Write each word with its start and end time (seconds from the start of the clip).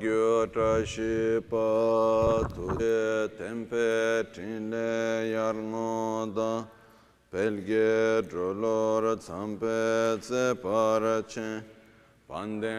gyo 0.00 0.46
tra 0.52 0.84
shi 0.92 1.40
pa 1.50 1.66
tu 2.54 2.66
de 2.80 3.28
tempe 3.38 3.88
tin 4.34 4.70
le 4.70 5.30
yar 5.32 5.54
ngo 5.70 6.26
da 6.36 6.52
pelge 7.32 8.22
drolor 8.28 9.16
tsampe 9.24 10.18
tse 10.20 10.44
par 10.62 11.02
chen 11.32 11.64
pande 12.28 12.76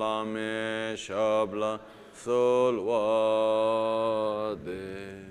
la 0.00 0.14
me 0.24 0.94
shabla 1.04 1.72
sol 2.22 2.76
wa 2.88 4.54
de 4.64 5.30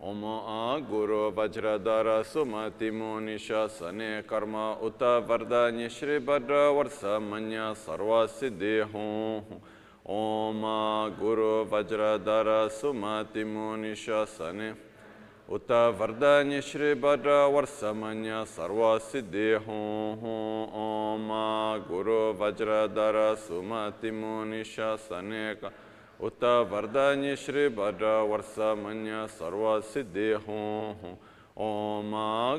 ओम 0.00 0.22
आ 0.24 0.78
गुरु 0.90 1.16
वज्रधर 1.36 2.08
सुमति 2.24 2.90
मुनिशासने 2.90 4.10
कर्म 4.30 4.54
उत 4.86 5.02
वरदान्य 5.28 5.88
श्री 5.96 6.18
भद्र 6.28 6.60
वर्ष 6.76 7.02
मन्य 7.30 7.74
सर्व 7.84 8.12
सिद्धि 8.38 8.72
हूँ 8.92 9.60
ઓમ 10.05 10.61
ગુરુ 11.11 11.65
વજ્રધર 11.65 12.71
સુમતિમુનિશાસને 12.71 14.75
ઉત 15.47 15.69
વરદાન્ય 15.69 16.61
શ્રી 16.61 16.95
ભદ્ર 16.95 17.47
વર્ષમન્ય 17.47 18.45
સર્વ 18.45 19.01
સિદ્ધિ 19.01 19.57
હું 19.57 20.19
ઓમ 20.75 21.29
ગુરુ 21.87 22.33
વજ્રધર 22.33 23.37
સુમતિમુનિશાસને 23.37 25.57
ઉત 26.19 26.43
વરદાન્ય 26.69 27.35
શ્રી 27.35 27.71
ભદ્ર 27.71 28.23
વર્ષમન્ય 28.23 29.29
સર્વ 29.29 29.83
સિદ્ધિ 29.83 30.37
હું 30.37 31.17
ઓમ 31.57 32.11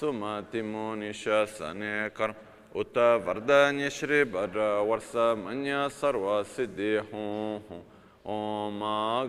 सुमति 0.00 0.62
मुनिश 0.62 1.24
सने 1.50 1.92
कर 2.10 2.34
उत 2.74 2.98
वरदान्य 3.26 3.90
श्री 3.90 4.22
भद्र 4.26 4.68
वर्ष 4.88 5.14
मन्य 5.38 5.88
सर्व 5.92 6.26
सिद्धि 6.46 6.94
हूँ 7.10 7.82
ओम 8.28 8.80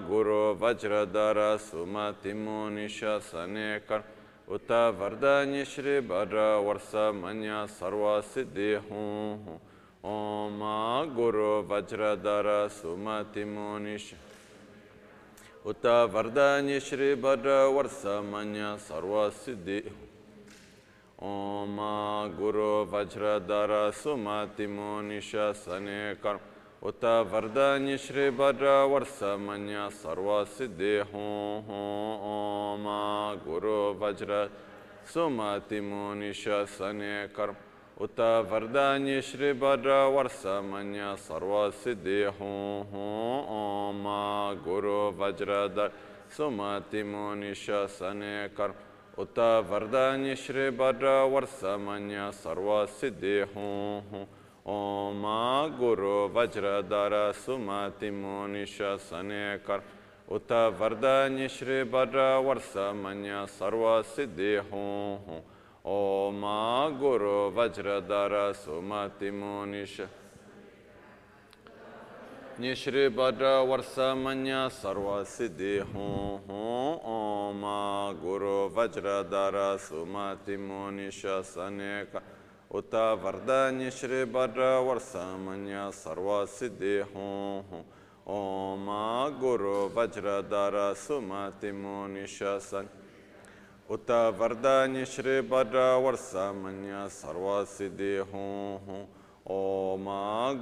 गुरु 0.08 0.42
वज्रधर 0.62 1.40
सुमति 1.60 2.34
मुनिश 2.36 3.00
सने 3.24 3.68
कर 3.90 4.04
उत 4.50 4.72
वरदान्य 5.00 5.64
श्री 5.66 6.00
भद्र 6.08 6.40
वर्ष 6.62 6.94
मन्य 7.18 7.66
सर्व 7.72 8.06
सिद्धि 8.28 8.74
हूँ 8.86 9.60
ओम 10.05 10.61
गुरु 11.15 11.53
वज्रधर 11.69 12.47
सुमतिमुनिश 12.73 14.13
उत 15.67 15.87
वरदान्य 15.87 16.81
श्री 16.81 17.15
भद्र 17.15 17.51
वर्षमन्य 17.75 18.77
सर्वसिद्धि। 18.79 19.79
ओम 21.23 21.77
गुरु 22.39 22.71
वज्रधर 22.93 23.73
सुमतिमुनिश 23.95 25.33
सने 25.57 26.15
कर्म 26.15 26.41
उत 26.89 27.05
वरदान्य 27.05 27.97
श्री 27.99 28.31
भद्र 28.31 28.67
वर्षमन्य 28.85 29.89
सर्वसिद्धि। 29.93 30.97
हों 31.13 31.63
हों, 31.63 32.09
ओम 32.33 32.85
गुरु 33.45 33.79
वज्र 33.99 34.51
सुमति 35.15 35.81
मुनिष 35.81 36.45
सने 36.71 37.17
कर्म 37.29 37.57
उत 37.98 38.20
वरदान्य 38.50 39.22
श्री 39.22 39.52
भद्र 39.56 39.96
वर्ष 40.10 40.42
मन्य 40.66 41.16
सर्व 41.20 41.54
सिद्धि 41.74 42.22
हूँ 42.38 42.60
ओम 43.58 44.04
गुरु 44.66 45.00
वज्रधर 45.20 45.92
सुमति 46.38 47.04
मुनिश 47.04 47.66
सने 47.92 48.34
कर्म 48.58 49.22
उत 49.22 49.40
वरदान्य 49.70 50.36
श्री 50.38 50.70
भद्र 50.78 51.08
वर्ष 51.30 51.64
मन्य 51.82 52.32
सर्व 52.34 52.70
सिद्धि 52.92 53.40
हूँ 53.54 54.26
ओम 54.70 55.24
गुरु 55.78 56.18
वज्रधर 56.34 57.14
सुमति 57.36 58.12
मुनिश 58.14 58.78
सने 59.02 59.46
कर 59.60 59.84
उत 60.32 60.52
वरदान्य 60.80 61.48
श्री 61.50 61.84
भद्र 61.92 62.28
वर्ष 62.42 62.76
मन्य 62.98 63.46
सर्व 63.50 63.86
सिद्धि 64.08 64.56
हूँ 64.72 65.44
ओम 65.88 66.42
गुरु 67.00 67.38
वज्रधर 67.52 68.34
सुमति 68.56 69.32
मुनिश 69.34 70.00
निश्री 72.60 73.08
भद्र 73.12 73.46
वर्ष 73.66 73.96
मन्य 74.18 74.68
सर्व 74.72 75.24
सिद्धि 75.28 75.78
हूँ 75.92 76.12
ओम 77.08 77.64
गुरु 78.22 78.58
वज्रधर 78.76 79.58
सुमति 79.80 80.58
मुनिश 80.60 81.22
सने 81.48 82.04
कर 82.06 82.22
उत 82.72 82.96
वरदान्य 83.24 83.90
श्री 83.92 84.24
भद्र 84.32 84.68
वर्ष 84.82 85.12
मन्य 85.42 85.90
सर्व 85.94 86.30
सिद्धि 86.50 86.98
हूँ 87.14 87.84
ओम 88.30 88.86
गुरु 89.40 89.76
वज्रधर 89.96 90.78
सुमति 90.98 91.72
मुनिश 91.74 92.38
सन 92.64 92.90
उत 93.90 94.12
वरदान्य 94.40 95.06
श्री 95.06 95.40
भद्र 95.48 95.80
वर्ष 96.02 96.32
मन्य 96.58 97.08
सर्व 97.12 97.48
सिद्धि 97.68 98.16
हूँ 98.30 99.00
ओम 99.52 100.06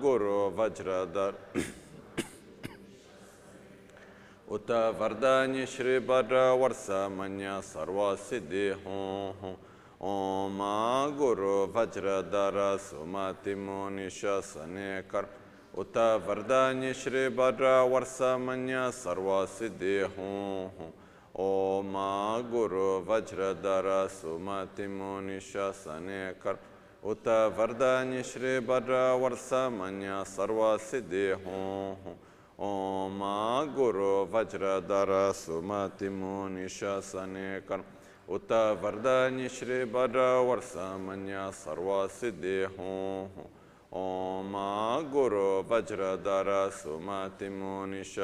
गुरु 0.01 0.37
वज्रधर 0.57 1.35
उत 4.49 4.71
वरदान्य 4.99 5.65
श्री 5.65 5.97
भद्र 6.07 6.37
वर्ष 6.57 6.85
मन्य 7.13 7.59
सर्व 7.63 7.99
सिद्धि 8.19 8.67
हूँ 8.85 9.51
ओम 10.03 10.57
गुरु 11.17 11.55
वज्रधर 11.75 12.57
सुमति 12.79 13.55
मुनिश 13.57 14.21
सने 14.45 14.89
कर 15.11 15.27
उत 15.77 15.97
वरदान्य 16.27 16.93
श्री 16.95 17.27
भद्र 17.37 17.75
वर्ष 17.87 18.17
मन्य 18.41 18.89
सर्व 18.95 19.29
सिद्धि 19.49 19.99
हूँ 20.15 20.91
ओम 21.39 21.93
गुरु 22.51 22.87
वज्रधर 23.07 23.87
सुमति 24.11 24.87
मुनिश 24.89 25.51
सने 25.75 26.21
कर 26.41 26.57
उत 27.03 27.27
वरदान्य 27.57 28.23
श्री 28.23 28.59
भद्र 28.61 28.97
वर्ष 29.17 29.51
मन्य 29.73 30.23
सर्व 30.27 30.61
सिद्धि 30.81 31.27
हूँ 31.45 32.17
ओम 32.61 33.19
गुरु 33.75 34.11
वज्रधर 34.33 35.11
सुमति 35.35 36.09
मुनिश 36.11 36.79
सने 37.05 37.59
कर 37.61 37.83
उत 38.29 38.51
वरदान्य 38.81 39.47
श्री 39.49 39.83
भद्र 39.93 40.27
वर्ष 40.43 40.75
मन्य 41.01 41.49
सर्व 41.55 41.91
सिद्धि 42.11 42.57
हूँ 42.75 43.47
ओम 43.95 44.53
गुरु 45.11 45.47
वज्रधर 45.69 46.49
सुमति 46.73 47.49
मुनिश 47.51 48.15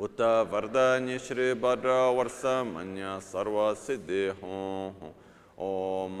उत 0.00 0.20
वरदान्य 0.50 1.18
श्री 1.18 1.52
भद्र 1.56 1.92
वर्ष 2.12 2.42
मन्य 2.66 3.18
सर्व 3.22 3.58
सिद्धि 3.76 4.26
हूँ 4.40 5.14
ओम 5.60 6.18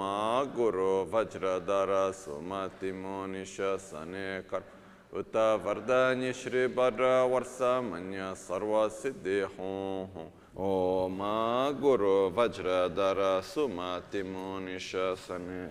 गुरु 0.56 0.92
वज्रधर 1.12 1.90
सुमति 2.14 2.92
मुनिश 2.94 3.56
सने 3.82 4.28
कर 4.50 4.62
उत 5.12 5.36
वरदान्य 5.64 6.32
श्री 6.34 6.66
भद्र 6.72 7.10
वर्ष 7.26 7.60
मन्य 7.84 8.32
सर्व 8.38 8.88
सिद्धि 8.92 9.40
हूँ 9.52 10.30
ओम 10.60 11.18
गुरु 11.80 12.14
वज्रधर 12.36 13.20
सुमति 13.44 14.22
मुनिश 14.24 14.90
सने 15.18 15.66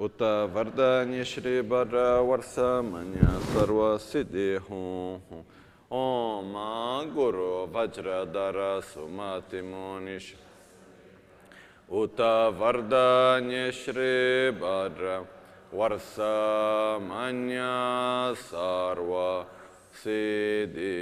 उत 0.00 0.22
वरदान्य 0.54 1.24
श्री 1.26 1.60
भद्र 1.68 2.08
वर्ष 2.22 2.58
मन्य 2.86 3.38
सर्व 3.46 3.80
सिद्धि 4.02 4.50
हूँ 4.70 5.44
ओम 5.92 6.52
गुरु 7.14 7.50
वज्रधर 7.74 8.58
सुमति 8.84 9.62
मुनिश 9.62 10.26
उत 11.90 12.20
वरदान्य 12.60 13.70
श्री 13.72 14.10
भद्र 14.60 15.16
वर्ष 15.74 16.14
मन्य 17.02 17.60
सर्व 18.42 19.14
सिद्धि 20.02 20.94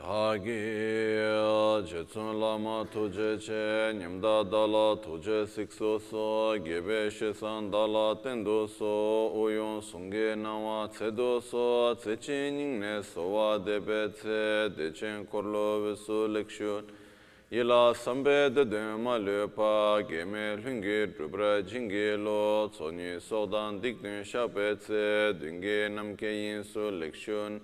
dhāgī 0.00 0.56
jitsun 1.84 2.40
lāma 2.40 2.84
tujē 2.92 3.36
chē 3.36 3.92
nyamdā 3.98 4.48
dāla 4.48 4.96
tujē 5.04 5.44
sikso 5.44 6.00
sō 6.00 6.56
gībē 6.64 7.00
shēsān 7.12 7.68
dāla 7.72 8.16
tendō 8.24 8.64
sō 8.76 8.92
uyōn 9.42 9.82
sūngē 9.84 10.36
nāwā 10.40 10.88
cēdō 10.96 11.30
sō 11.50 11.66
cēchī 12.04 12.38
nīng 12.56 12.80
nē 12.80 12.94
sōwā 13.12 13.48
dēbē 13.66 14.00
cē 14.20 14.40
dēchēn 14.78 15.26
kōrlō 15.32 15.66
visū 15.84 16.20
likshūn 16.36 16.88
yilā 17.52 17.82
sambē 18.04 18.38
dēdē 18.56 18.84
mā 19.04 19.18
lēpā 19.20 19.74
gēmē 20.08 20.46
lhūngē 20.62 21.00
rūbrā 21.18 21.52
jīngē 21.66 22.06
lō 22.24 22.40
tsōnyī 22.76 23.18
sōdān 23.28 23.82
dikdēn 23.84 24.24
shāpē 24.24 24.72
cē 24.86 25.04
dūngē 25.42 25.76
namkē 25.98 26.32
yīn 26.40 26.64
sū 26.72 26.88
likshūn 27.02 27.60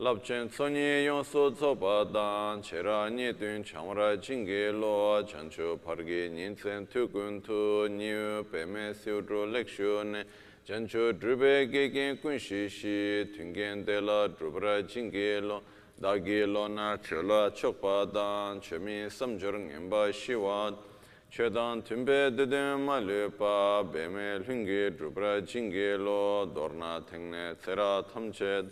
labchen 0.00 0.48
tsonyi 0.48 1.04
yon 1.06 1.24
so 1.24 1.50
tsoba 1.50 2.04
dan, 2.04 2.62
chera 2.62 3.08
nye 3.08 3.32
tun 3.32 3.64
chamra 3.64 4.16
chingi 4.16 4.70
lo, 4.70 5.24
chancho 5.24 5.76
pargi 5.76 6.30
nintsen 6.30 6.86
tukun 6.86 7.42
tu, 7.42 7.88
nyu 7.88 8.44
peme 8.48 8.94
siudru 8.94 9.50
lekshu 9.50 10.04
ne, 10.04 10.24
chancho 10.64 11.12
drube 11.18 11.68
gegen 11.68 12.16
kunshi 12.18 12.68
shi, 12.68 13.28
tungen 13.36 13.84
de 13.84 14.00
la 14.00 14.28
drubra 14.28 14.86
chingi 14.86 15.40
lo, 15.42 15.62
dagi 16.00 16.46
lo 16.46 16.68
na 16.68 16.96
chola 16.98 17.50
chokpa 17.50 18.06
dan, 18.06 18.60
chemi 18.60 19.10
samjur 19.10 19.58
ngenpa 19.58 20.12
shiwa, 20.12 20.76
chedan 21.28 21.82
tunbe 21.82 22.30
deden 22.36 22.84
ma 22.84 23.00
lupa, 23.00 23.82
beme 23.82 24.38
lungi 24.46 24.96
drubra 24.96 25.42
chingi 25.44 25.98
lo, 25.98 26.46
dorna 26.46 27.02
tengne 27.02 27.56
tsera 27.58 28.04
tamched, 28.04 28.70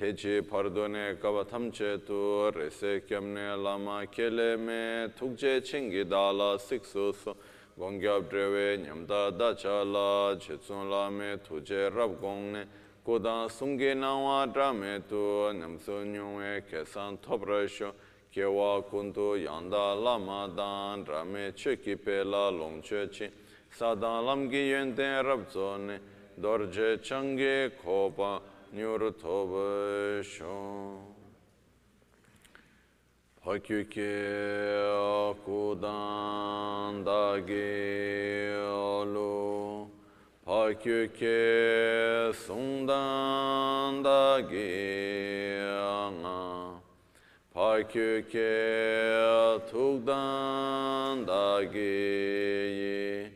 techi 0.00 0.40
pardone 0.40 1.20
kaba 1.20 1.44
thamche 1.44 2.02
tu 2.06 2.50
rese 2.52 3.02
kyamne 3.06 3.62
lama 3.62 4.06
kele 4.06 4.56
me 4.56 5.12
thukje 5.14 5.60
chingi 5.60 6.08
dala 6.08 6.58
siksu 6.58 7.12
su. 7.12 7.36
Gongyab 7.78 8.30
drewe 8.30 8.78
nyamda 8.78 9.30
dacha 9.30 9.84
la 9.84 10.34
chetsun 10.36 10.88
la 10.88 11.10
me 11.10 11.36
thuje 11.36 11.94
rab 11.94 12.18
gongne. 12.18 12.64
Kodan 13.04 13.50
sungi 13.50 13.94
nawa 13.94 14.50
drame 14.50 15.02
tu 15.06 15.52
namsu 15.52 16.06
nyungwe 16.06 16.62
kesan 16.66 17.18
thobra 17.20 17.68
shu. 17.68 17.92
Kewa 18.32 18.82
kuntu 18.82 19.36
yanda 19.36 19.94
lama 20.02 20.48
dan 20.56 21.04
drame 21.04 21.52
cheki 21.52 22.02
pe 22.02 22.24
la 22.24 22.48
longche 22.48 23.06
chi. 23.10 23.28
Sadan 23.70 24.24
lamgi 24.24 24.70
yenten 24.70 25.22
rab 25.26 25.50
zone 25.50 26.00
dorje 26.40 26.98
changi 27.02 27.70
kopa 27.84 28.40
nyurtobisho. 28.74 30.58
Hakyuki 33.44 34.14
akudan 35.26 37.04
dagi 37.06 38.52
olu. 38.70 39.88
Hakyuki 40.46 42.32
sundan 42.46 44.04
dagi 44.04 44.70
anga. 45.72 46.80
Hakyuki 47.54 48.54
tukdan 49.70 51.26
dagi 51.26 51.78
yi. 52.80 53.32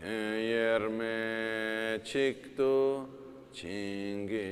Ten 0.00 0.34
yerme 0.34 2.04
çıktı 2.04 3.11
chingi 3.52 4.50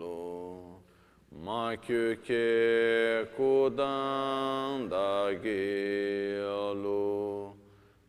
lo 0.00 0.82
ma 1.44 1.76
kyu 1.76 2.16
kudan 3.36 4.88
da 4.90 5.32
gi 5.42 6.38
lo 6.82 7.54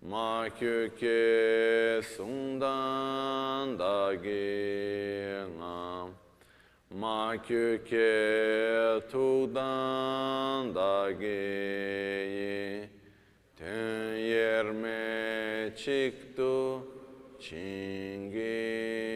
ma 0.02 0.50
kyu 0.58 0.90
sundan 2.02 3.78
da 3.78 4.16
gi 4.24 5.46
ma 6.92 7.36
kyu 7.46 7.78
ke 7.86 9.02
tudan 9.12 10.74
da 10.74 11.12
gi 11.12 12.90
ten 13.56 14.18
yerme 14.18 15.74
çıktı 15.76 16.89
진기 17.40 19.09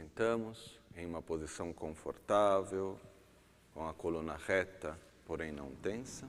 sentamos 0.00 0.80
em 0.96 1.04
uma 1.04 1.20
posição 1.20 1.74
confortável, 1.74 2.98
com 3.74 3.86
a 3.86 3.92
coluna 3.92 4.34
reta, 4.34 4.98
porém 5.26 5.52
não 5.52 5.74
tensa. 5.76 6.26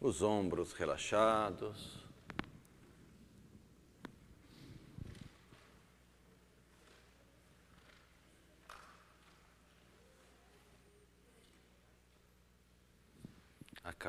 Os 0.00 0.22
ombros 0.22 0.72
relaxados. 0.72 2.03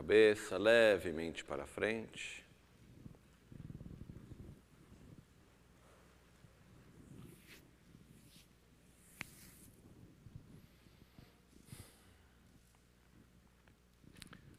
Cabeça 0.06 0.56
levemente 0.60 1.44
para 1.44 1.66
frente. 1.66 2.46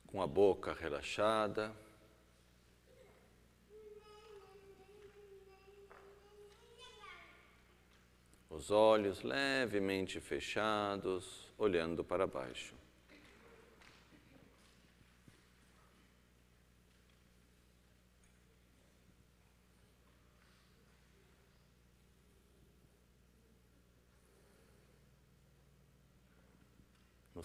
Com 0.09 0.21
a 0.21 0.27
boca 0.27 0.73
relaxada. 0.73 1.73
Os 8.51 8.73
olhos 8.73 9.23
levemente 9.23 10.21
fechados, 10.21 11.49
olhando 11.57 12.03
para 12.03 12.27
baixo. 12.27 12.75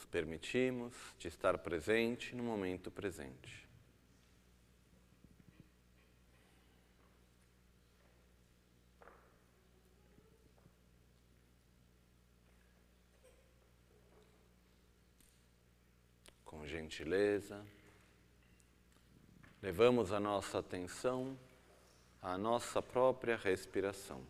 Nos 0.01 0.05
permitimos 0.05 0.93
de 1.20 1.27
estar 1.27 1.58
presente 1.60 2.36
no 2.36 2.43
momento 2.43 2.89
presente. 2.89 3.67
Com 16.43 16.65
gentileza, 16.65 17.63
levamos 19.62 20.12
a 20.12 20.20
nossa 20.20 20.60
atenção 20.60 21.38
à 22.22 22.38
nossa 22.38 22.81
própria 22.81 23.38
respiração. 23.38 24.25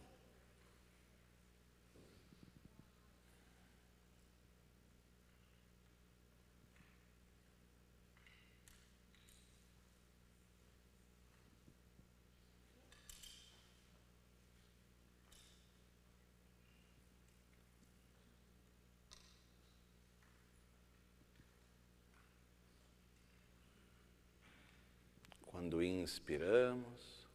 Quando 25.71 25.83
inspiramos, 26.01 27.27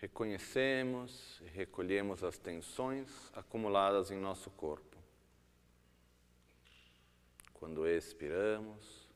reconhecemos 0.00 1.40
e 1.42 1.48
recolhemos 1.48 2.24
as 2.24 2.38
tensões 2.38 3.30
acumuladas 3.32 4.10
em 4.10 4.18
nosso 4.18 4.50
corpo. 4.50 4.96
Quando 7.54 7.86
expiramos, 7.86 9.08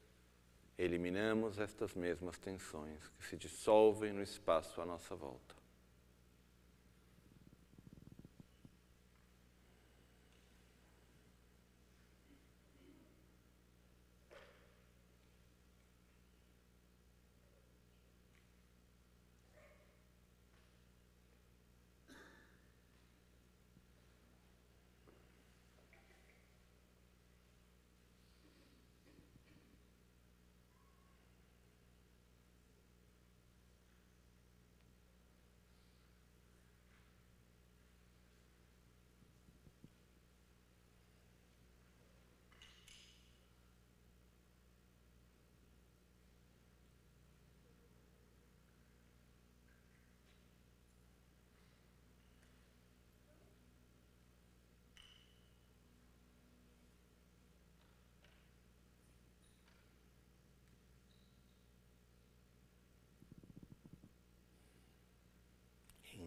eliminamos 0.76 1.58
estas 1.58 1.94
mesmas 1.94 2.38
tensões 2.38 3.08
que 3.18 3.26
se 3.26 3.36
dissolvem 3.36 4.12
no 4.12 4.22
espaço 4.22 4.80
à 4.80 4.86
nossa 4.86 5.14
volta. 5.14 5.63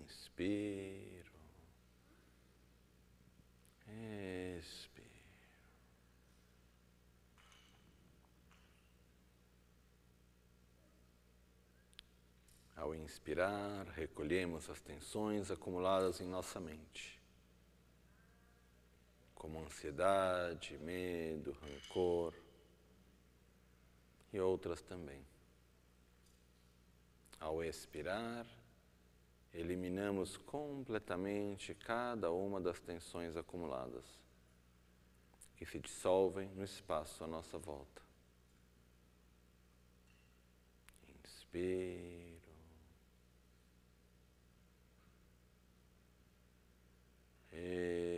Inspiro. 0.07 1.33
Expiro. 4.57 5.07
Ao 12.75 12.95
inspirar, 12.95 13.85
recolhemos 13.89 14.69
as 14.69 14.79
tensões 14.79 15.51
acumuladas 15.51 16.21
em 16.21 16.27
nossa 16.27 16.57
mente, 16.59 17.19
como 19.35 19.59
ansiedade, 19.59 20.77
medo, 20.77 21.51
rancor 21.51 22.33
e 24.31 24.39
outras 24.39 24.81
também. 24.81 25.25
Ao 27.39 27.61
expirar, 27.63 28.45
eliminamos 29.53 30.37
completamente 30.37 31.73
cada 31.73 32.31
uma 32.31 32.61
das 32.61 32.79
tensões 32.79 33.35
acumuladas 33.35 34.05
que 35.55 35.65
se 35.65 35.79
dissolvem 35.79 36.49
no 36.49 36.63
espaço 36.63 37.23
à 37.23 37.27
nossa 37.27 37.57
volta. 37.57 38.01
Inspiro. 41.07 42.37
Expiro. 47.51 48.16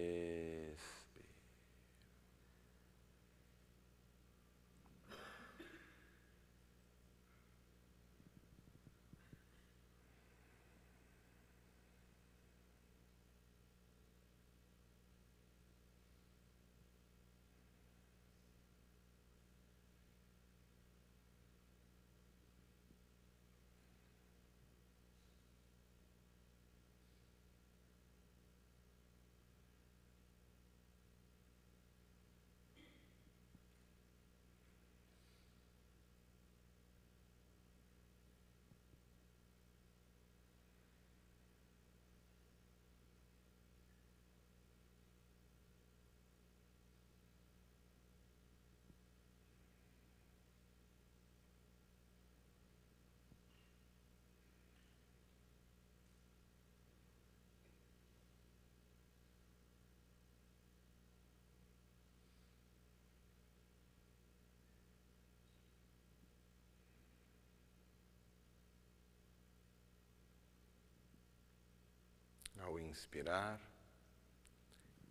Inspirar, 72.90 73.62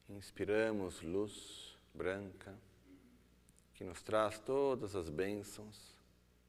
inspiramos 0.09 1.01
luz 1.01 1.77
branca 1.95 2.59
que 3.75 3.85
nos 3.85 4.03
traz 4.03 4.39
todas 4.41 4.97
as 4.97 5.09
bênçãos 5.09 5.97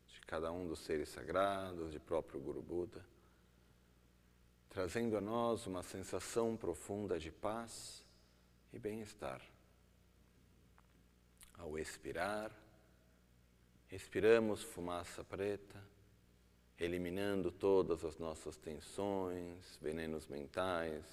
de 0.07 0.19
cada 0.21 0.51
um 0.51 0.67
dos 0.67 0.79
seres 0.79 1.09
sagrados, 1.09 1.91
de 1.91 1.99
próprio 1.99 2.39
Guru 2.39 2.61
Buda, 2.61 3.05
trazendo 4.69 5.15
a 5.15 5.21
nós 5.21 5.67
uma 5.67 5.83
sensação 5.83 6.57
profunda 6.57 7.19
de 7.19 7.31
paz 7.31 8.03
e 8.73 8.79
bem-estar. 8.79 9.41
Ao 11.57 11.77
expirar, 11.77 12.51
expiramos 13.91 14.63
fumaça 14.63 15.23
preta, 15.23 15.83
eliminando 16.79 17.51
todas 17.51 18.05
as 18.05 18.17
nossas 18.17 18.55
tensões, 18.55 19.77
venenos 19.81 20.27
mentais, 20.27 21.03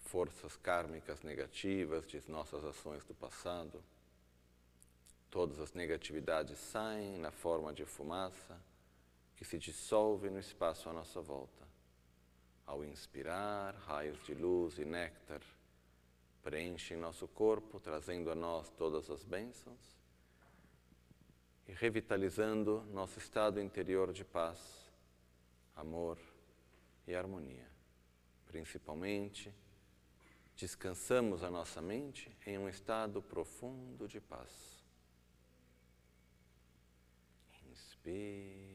forças 0.00 0.54
kármicas 0.56 1.22
negativas 1.22 2.06
de 2.06 2.22
nossas 2.30 2.64
ações 2.64 3.02
do 3.04 3.14
passado. 3.14 3.82
Todas 5.30 5.58
as 5.58 5.72
negatividades 5.72 6.58
saem 6.58 7.18
na 7.18 7.30
forma 7.30 7.72
de 7.72 7.84
fumaça 7.86 8.60
que 9.36 9.44
se 9.44 9.58
dissolve 9.58 10.28
no 10.28 10.38
espaço 10.38 10.88
à 10.88 10.92
nossa 10.92 11.20
volta. 11.20 11.66
Ao 12.66 12.84
inspirar, 12.84 13.74
raios 13.86 14.22
de 14.24 14.34
luz 14.34 14.78
e 14.78 14.84
néctar 14.84 15.40
preenchem 16.42 16.96
nosso 16.96 17.26
corpo, 17.28 17.80
trazendo 17.80 18.30
a 18.30 18.34
nós 18.34 18.70
todas 18.70 19.10
as 19.10 19.22
bênçãos 19.22 19.97
e 21.68 21.72
revitalizando 21.74 22.82
nosso 22.90 23.18
estado 23.18 23.60
interior 23.60 24.10
de 24.12 24.24
paz, 24.24 24.90
amor 25.76 26.18
e 27.06 27.14
harmonia. 27.14 27.68
Principalmente, 28.46 29.54
descansamos 30.56 31.44
a 31.44 31.50
nossa 31.50 31.82
mente 31.82 32.34
em 32.46 32.56
um 32.56 32.68
estado 32.68 33.20
profundo 33.20 34.08
de 34.08 34.18
paz. 34.18 34.82
Inspire. 37.70 38.67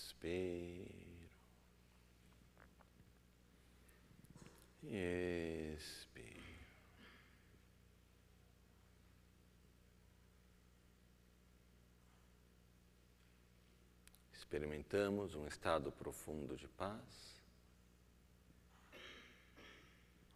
Inspiro. 0.00 1.28
E 4.84 5.74
expira. 5.76 6.40
Experimentamos 14.32 15.34
um 15.34 15.46
estado 15.46 15.92
profundo 15.92 16.56
de 16.56 16.66
paz, 16.66 17.40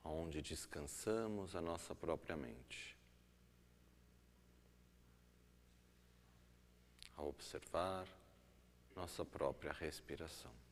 onde 0.04 0.42
descansamos 0.42 1.56
a 1.56 1.60
nossa 1.60 1.94
própria 1.94 2.36
mente. 2.36 2.96
A 7.16 7.22
observar 7.22 8.06
nossa 8.96 9.24
própria 9.24 9.72
respiração. 9.72 10.63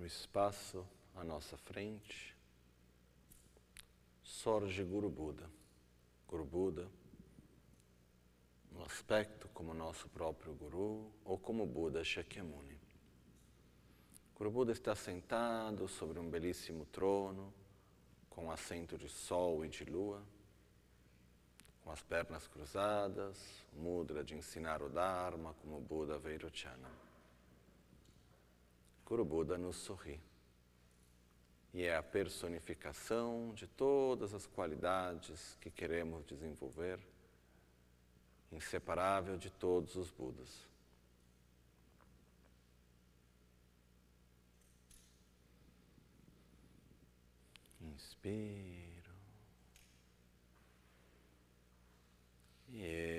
No 0.00 0.06
espaço 0.06 0.88
à 1.14 1.22
nossa 1.22 1.58
frente, 1.58 2.34
sorge 4.22 4.82
Guru 4.82 5.10
Buda. 5.10 5.44
Guru 6.26 6.42
Buda, 6.42 6.88
no 8.72 8.82
aspecto 8.82 9.46
como 9.52 9.74
nosso 9.74 10.08
próprio 10.08 10.54
Guru 10.54 11.12
ou 11.22 11.38
como 11.38 11.66
Buda 11.66 12.02
Shakyamuni. 12.02 12.80
Guru 14.36 14.50
Buda 14.50 14.72
está 14.72 14.94
sentado 14.94 15.86
sobre 15.86 16.18
um 16.18 16.30
belíssimo 16.30 16.86
trono, 16.86 17.52
com 18.30 18.50
assento 18.50 18.96
de 18.96 19.10
sol 19.10 19.66
e 19.66 19.68
de 19.68 19.84
lua, 19.84 20.22
com 21.84 21.90
as 21.90 22.00
pernas 22.00 22.46
cruzadas, 22.46 23.36
mudra 23.74 24.24
de 24.24 24.34
ensinar 24.34 24.80
o 24.80 24.88
Dharma 24.88 25.52
como 25.60 25.78
Buda 25.78 26.18
Vairochana. 26.18 27.09
Guru 29.10 29.24
Buda 29.24 29.58
nos 29.58 29.74
sorri. 29.74 30.20
E 31.74 31.82
é 31.82 31.96
a 31.96 32.02
personificação 32.02 33.52
de 33.54 33.66
todas 33.66 34.32
as 34.32 34.46
qualidades 34.46 35.58
que 35.60 35.68
queremos 35.68 36.24
desenvolver, 36.24 37.00
inseparável 38.52 39.36
de 39.36 39.50
todos 39.50 39.96
os 39.96 40.12
Budas. 40.12 40.64
Inspiro. 47.80 49.10
E 52.68 53.10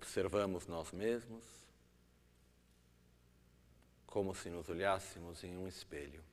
observamos 0.00 0.66
nós 0.66 0.92
mesmos 0.92 1.44
como 4.06 4.34
se 4.34 4.48
nos 4.48 4.66
olhássemos 4.70 5.44
em 5.44 5.54
um 5.58 5.68
espelho. 5.68 6.24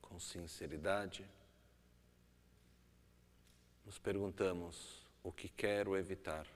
Com 0.00 0.20
sinceridade, 0.20 1.28
nos 3.84 3.98
perguntamos 3.98 5.02
o 5.24 5.32
que 5.32 5.48
quero 5.48 5.96
evitar. 5.96 6.46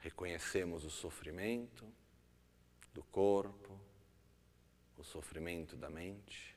Reconhecemos 0.00 0.84
o 0.84 0.90
sofrimento 0.90 1.90
do 2.92 3.02
corpo, 3.04 3.80
o 5.00 5.04
sofrimento 5.04 5.76
da 5.76 5.88
mente. 5.88 6.54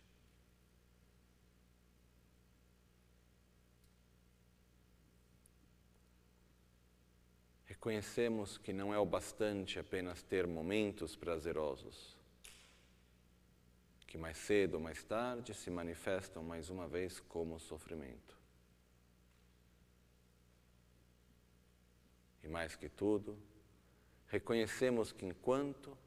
Reconhecemos 7.66 8.58
que 8.58 8.74
não 8.74 8.94
é 8.94 9.00
o 9.00 9.06
bastante 9.06 9.80
apenas 9.80 10.22
ter 10.22 10.46
momentos 10.46 11.16
prazerosos, 11.16 12.18
que 14.06 14.18
mais 14.18 14.38
cedo 14.38 14.76
ou 14.76 14.80
mais 14.80 15.02
tarde 15.04 15.54
se 15.54 15.70
manifestam 15.70 16.44
mais 16.44 16.70
uma 16.70 16.88
vez 16.88 17.20
como 17.22 17.60
sofrimento. 17.60 18.38
E 22.44 22.48
mais 22.50 22.76
que 22.76 22.90
tudo, 22.90 23.38
reconhecemos 24.28 25.14
que 25.14 25.26
enquanto 25.26 25.98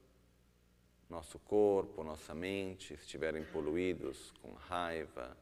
nosso 1.09 1.39
corpo, 1.39 2.03
nossa 2.03 2.35
mente 2.35 2.93
estiverem 2.93 3.43
poluídos 3.45 4.33
com 4.41 4.53
raiva, 4.53 5.37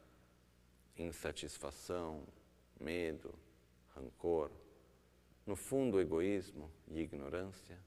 insatisfação, 0.96 2.22
medo, 2.80 3.34
rancor, 3.94 4.50
no 5.44 5.56
fundo, 5.56 6.00
egoísmo 6.00 6.70
e 6.88 7.00
ignorância, 7.00 7.78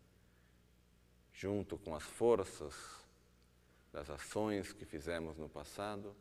junto 1.33 1.77
com 1.77 1.95
as 1.95 2.03
forças 2.03 2.75
das 3.91 4.09
ações 4.09 4.71
que 4.73 4.85
fizemos 4.85 5.37
no 5.37 5.49
passado, 5.49 6.15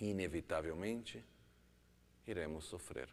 inevitavelmente 0.00 1.24
iremos 2.26 2.64
sofrer. 2.64 3.08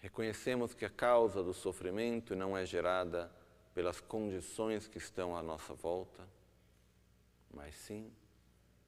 Reconhecemos 0.00 0.74
que 0.74 0.84
a 0.84 0.90
causa 0.90 1.42
do 1.42 1.52
sofrimento 1.52 2.34
não 2.34 2.56
é 2.56 2.64
gerada 2.64 3.30
pelas 3.74 4.00
condições 4.00 4.88
que 4.88 4.98
estão 4.98 5.36
à 5.36 5.42
nossa 5.42 5.74
volta, 5.74 6.26
mas 7.52 7.74
sim 7.74 8.10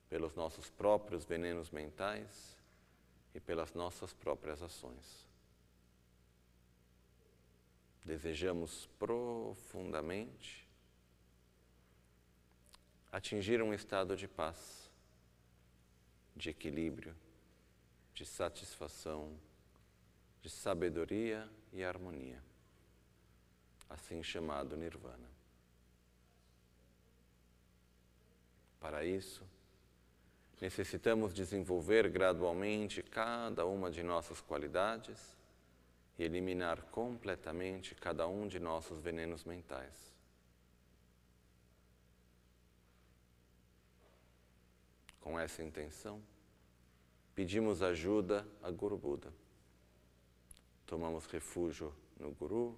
pelos 0.08 0.34
nossos 0.34 0.70
próprios 0.70 1.24
venenos 1.24 1.70
mentais 1.70 2.56
e 3.34 3.40
pelas 3.40 3.72
nossas 3.74 4.12
próprias 4.12 4.62
ações. 4.62 5.28
Desejamos 8.04 8.88
profundamente 8.98 10.68
atingir 13.10 13.62
um 13.62 13.74
estado 13.74 14.16
de 14.16 14.26
paz, 14.26 14.90
de 16.34 16.48
equilíbrio, 16.48 17.14
de 18.14 18.24
satisfação, 18.24 19.38
de 20.42 20.50
sabedoria 20.50 21.48
e 21.72 21.84
harmonia, 21.84 22.42
assim 23.88 24.22
chamado 24.24 24.76
Nirvana. 24.76 25.30
Para 28.80 29.04
isso, 29.04 29.46
necessitamos 30.60 31.32
desenvolver 31.32 32.10
gradualmente 32.10 33.04
cada 33.04 33.64
uma 33.64 33.88
de 33.88 34.02
nossas 34.02 34.40
qualidades 34.40 35.36
e 36.18 36.24
eliminar 36.24 36.82
completamente 36.90 37.94
cada 37.94 38.26
um 38.26 38.48
de 38.48 38.58
nossos 38.58 39.00
venenos 39.00 39.44
mentais. 39.44 40.12
Com 45.20 45.38
essa 45.38 45.62
intenção, 45.62 46.20
pedimos 47.32 47.80
ajuda 47.80 48.44
a 48.60 48.68
Guru 48.72 48.98
Buda. 48.98 49.41
Tomamos 50.86 51.26
refúgio 51.26 51.92
no 52.18 52.30
Guru, 52.32 52.76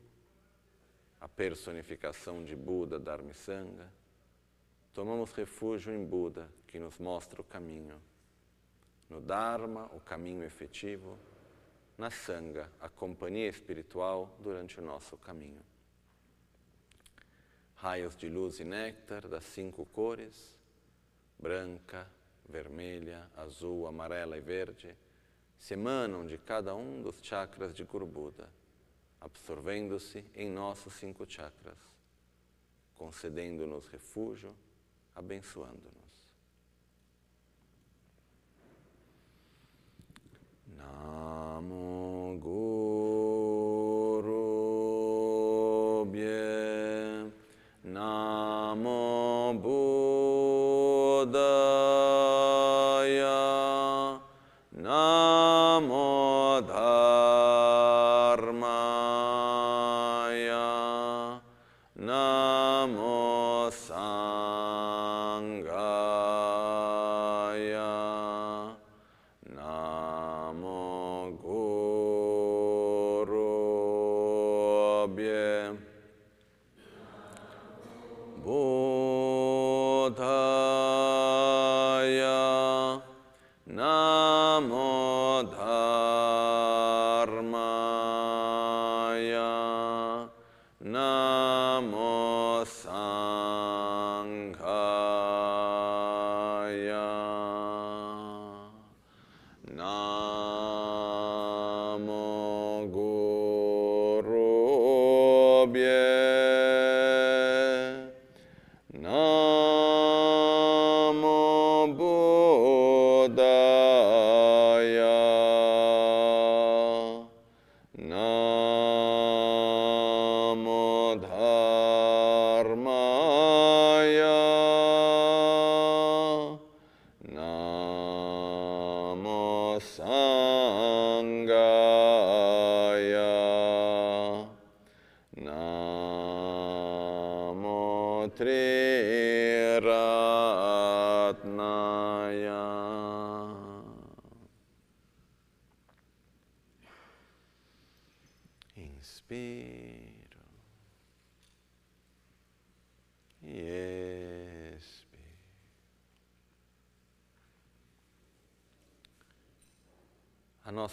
a 1.20 1.28
personificação 1.28 2.44
de 2.44 2.54
Buda 2.54 2.98
Dharmisanga. 2.98 3.90
Tomamos 4.92 5.32
refúgio 5.32 5.92
em 5.92 6.04
Buda, 6.04 6.50
que 6.66 6.78
nos 6.78 6.98
mostra 6.98 7.40
o 7.40 7.44
caminho. 7.44 8.00
No 9.08 9.20
Dharma, 9.20 9.86
o 9.94 10.00
caminho 10.00 10.44
efetivo. 10.44 11.18
Na 11.96 12.10
Sangha, 12.10 12.70
a 12.80 12.88
companhia 12.88 13.48
espiritual 13.48 14.36
durante 14.40 14.80
o 14.80 14.82
nosso 14.82 15.16
caminho. 15.16 15.62
Raios 17.76 18.16
de 18.16 18.28
luz 18.28 18.58
e 18.60 18.64
néctar 18.64 19.28
das 19.28 19.44
cinco 19.44 19.86
cores, 19.86 20.56
branca, 21.38 22.10
vermelha, 22.48 23.30
azul, 23.36 23.86
amarela 23.86 24.36
e 24.36 24.40
verde, 24.40 24.94
se 25.58 25.74
emanam 25.74 26.26
de 26.26 26.36
cada 26.38 26.74
um 26.74 27.02
dos 27.02 27.16
chakras 27.22 27.74
de 27.74 27.84
Guru 27.84 28.06
Buda, 28.06 28.48
absorvendo-se 29.20 30.24
em 30.34 30.50
nossos 30.50 30.94
cinco 30.94 31.24
chakras, 31.26 31.78
concedendo-nos 32.96 33.86
refúgio, 33.88 34.54
abençoando-nos. 35.14 36.04
Namo 40.66 42.38
Guru 42.40 42.83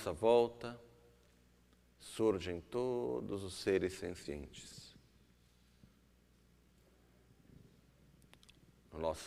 nossa 0.02 0.14
volta 0.14 0.82
surgem 2.00 2.60
todos 2.60 3.44
os 3.44 3.54
seres 3.54 3.94
sencientes. 3.94 4.96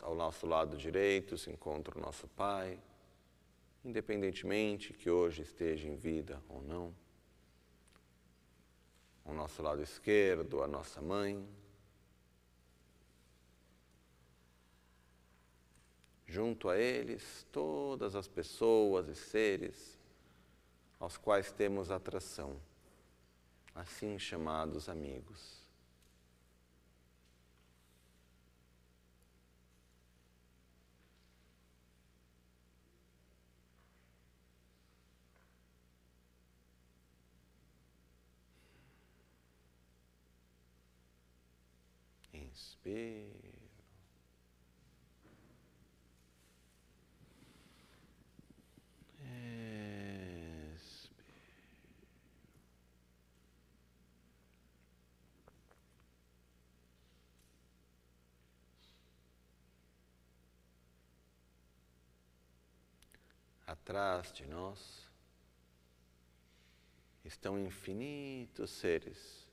ao 0.02 0.14
nosso 0.14 0.46
lado 0.46 0.76
direito 0.76 1.38
se 1.38 1.50
encontra 1.50 1.96
o 1.96 2.00
nosso 2.00 2.26
Pai, 2.28 2.80
independentemente 3.84 4.92
que 4.92 5.08
hoje 5.08 5.42
esteja 5.42 5.88
em 5.88 5.96
vida 5.96 6.42
ou 6.48 6.60
não. 6.60 6.94
Ao 9.24 9.32
nosso 9.32 9.62
lado 9.62 9.80
esquerdo, 9.80 10.62
a 10.62 10.66
nossa 10.66 11.00
mãe. 11.00 11.48
Junto 16.26 16.68
a 16.68 16.76
eles, 16.76 17.46
todas 17.52 18.16
as 18.16 18.26
pessoas 18.28 19.08
e 19.08 19.14
seres 19.14 20.03
aos 21.04 21.18
quais 21.18 21.52
temos 21.52 21.90
atração, 21.90 22.58
assim 23.74 24.18
chamados 24.18 24.88
amigos. 24.88 25.62
Inspire. 42.32 43.53
Atrás 63.74 64.32
de 64.32 64.46
nós, 64.46 65.10
estão 67.24 67.58
infinitos 67.58 68.70
seres 68.70 69.48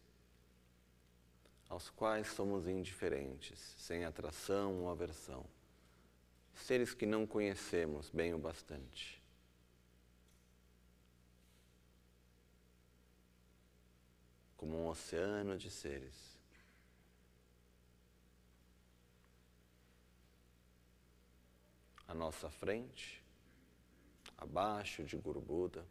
aos 1.68 1.90
quais 1.90 2.28
somos 2.28 2.68
indiferentes, 2.68 3.58
sem 3.78 4.06
atração 4.06 4.84
ou 4.84 4.90
aversão, 4.90 5.44
seres 6.54 6.94
que 6.94 7.06
não 7.06 7.26
conhecemos 7.26 8.10
bem 8.10 8.34
o 8.34 8.38
bastante. 8.38 9.22
Como 14.56 14.78
um 14.78 14.88
oceano 14.88 15.58
de 15.58 15.72
seres. 15.72 16.38
À 22.08 22.14
nossa 22.14 22.50
frente, 22.50 23.21
abaixo 24.42 25.04
de 25.04 25.16
Guru 25.16 25.40
Buda, 25.40 25.86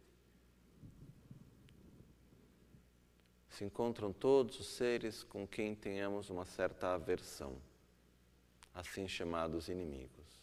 se 3.49 3.63
encontram 3.63 4.11
todos 4.11 4.59
os 4.59 4.67
seres 4.67 5.23
com 5.23 5.47
quem 5.47 5.73
tenhamos 5.73 6.29
uma 6.29 6.45
certa 6.45 6.93
aversão, 6.93 7.55
assim 8.75 9.07
chamados 9.07 9.69
inimigos. 9.69 10.41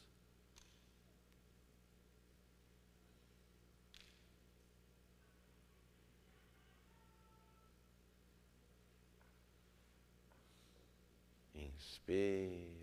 Inspire. 11.55 12.78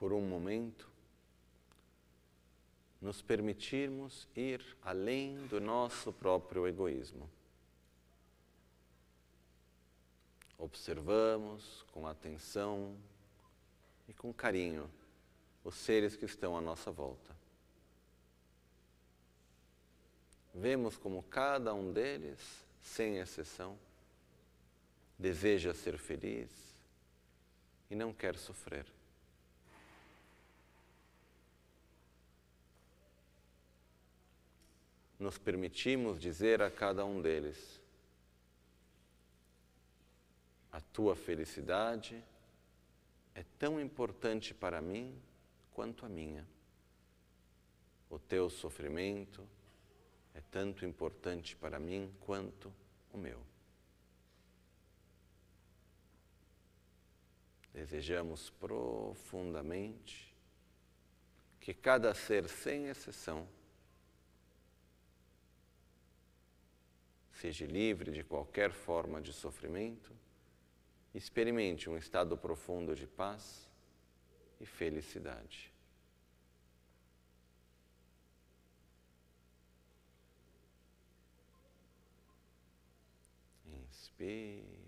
Por 0.00 0.14
um 0.14 0.22
momento, 0.22 0.88
nos 3.02 3.20
permitirmos 3.20 4.26
ir 4.34 4.64
além 4.82 5.46
do 5.46 5.60
nosso 5.60 6.10
próprio 6.10 6.66
egoísmo. 6.66 7.28
Observamos 10.60 11.84
com 11.90 12.06
atenção 12.06 12.96
e 14.06 14.12
com 14.12 14.32
carinho 14.32 14.88
os 15.64 15.74
seres 15.74 16.14
que 16.14 16.26
estão 16.26 16.56
à 16.56 16.60
nossa 16.60 16.92
volta. 16.92 17.34
Vemos 20.54 20.96
como 20.96 21.22
cada 21.24 21.74
um 21.74 21.92
deles, 21.92 22.38
sem 22.82 23.18
exceção, 23.18 23.76
deseja 25.18 25.74
ser 25.74 25.98
feliz 25.98 26.50
e 27.90 27.96
não 27.96 28.12
quer 28.12 28.36
sofrer. 28.36 28.86
nos 35.20 35.36
permitimos 35.36 36.18
dizer 36.18 36.62
a 36.62 36.70
cada 36.70 37.04
um 37.04 37.20
deles: 37.20 37.79
A 40.72 40.80
tua 40.80 41.16
felicidade 41.16 42.22
é 43.34 43.44
tão 43.58 43.80
importante 43.80 44.54
para 44.54 44.80
mim 44.80 45.20
quanto 45.72 46.04
a 46.04 46.08
minha. 46.08 46.46
O 48.08 48.18
teu 48.18 48.50
sofrimento 48.50 49.46
é 50.34 50.40
tanto 50.50 50.84
importante 50.84 51.56
para 51.56 51.78
mim 51.78 52.12
quanto 52.20 52.72
o 53.12 53.18
meu. 53.18 53.40
Desejamos 57.72 58.50
profundamente 58.50 60.34
que 61.60 61.72
cada 61.72 62.14
ser, 62.14 62.48
sem 62.48 62.86
exceção, 62.86 63.46
seja 67.32 67.64
livre 67.64 68.10
de 68.10 68.24
qualquer 68.24 68.72
forma 68.72 69.20
de 69.20 69.32
sofrimento, 69.32 70.12
experimente 71.14 71.90
um 71.90 71.96
estado 71.96 72.36
profundo 72.36 72.94
de 72.94 73.06
paz 73.06 73.68
e 74.60 74.66
felicidade. 74.66 75.72
Inspire. 83.66 84.79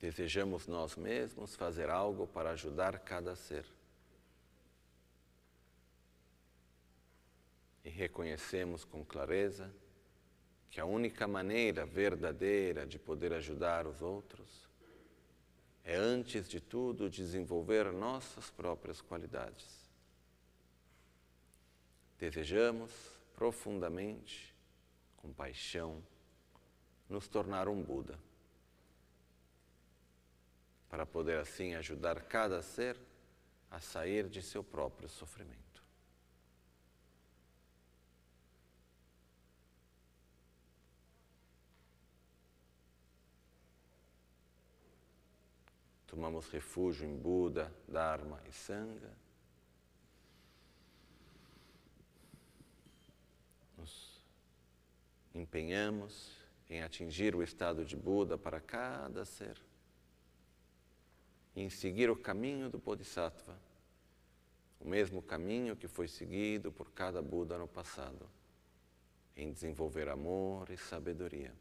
Desejamos 0.00 0.66
nós 0.66 0.96
mesmos 0.96 1.54
fazer 1.54 1.90
algo 1.90 2.26
para 2.26 2.52
ajudar 2.52 2.98
cada 3.00 3.36
ser. 3.36 3.66
E 7.84 7.90
reconhecemos 7.90 8.82
com 8.82 9.04
clareza 9.04 9.70
que 10.70 10.80
a 10.80 10.86
única 10.86 11.28
maneira 11.28 11.84
verdadeira 11.84 12.86
de 12.86 12.98
poder 12.98 13.34
ajudar 13.34 13.86
os 13.86 14.00
outros 14.00 14.70
é, 15.84 15.96
antes 15.96 16.48
de 16.48 16.60
tudo, 16.60 17.10
desenvolver 17.10 17.92
nossas 17.92 18.50
próprias 18.50 19.00
qualidades. 19.02 19.90
Desejamos 22.18 22.90
profundamente, 23.34 24.54
com 25.16 25.32
paixão, 25.32 26.02
nos 27.08 27.28
tornar 27.28 27.68
um 27.68 27.82
Buda 27.82 28.18
para 30.90 31.06
poder 31.06 31.38
assim 31.38 31.74
ajudar 31.74 32.20
cada 32.24 32.60
ser 32.60 33.00
a 33.70 33.78
sair 33.78 34.28
de 34.28 34.42
seu 34.42 34.64
próprio 34.64 35.08
sofrimento. 35.08 35.60
Tomamos 46.08 46.50
refúgio 46.50 47.06
em 47.06 47.16
Buda, 47.16 47.72
Dharma 47.86 48.42
e 48.48 48.52
Sangha. 48.52 49.12
Nos 53.78 54.20
empenhamos 55.32 56.36
em 56.68 56.82
atingir 56.82 57.36
o 57.36 57.44
estado 57.44 57.84
de 57.84 57.96
Buda 57.96 58.36
para 58.36 58.60
cada 58.60 59.24
ser 59.24 59.56
em 61.54 61.68
seguir 61.68 62.08
o 62.10 62.16
caminho 62.16 62.70
do 62.70 62.78
Bodhisattva, 62.78 63.58
o 64.80 64.88
mesmo 64.88 65.22
caminho 65.22 65.76
que 65.76 65.88
foi 65.88 66.08
seguido 66.08 66.72
por 66.72 66.90
cada 66.92 67.20
Buda 67.20 67.58
no 67.58 67.68
passado, 67.68 68.26
em 69.36 69.52
desenvolver 69.52 70.08
amor 70.08 70.70
e 70.70 70.76
sabedoria. 70.76 71.52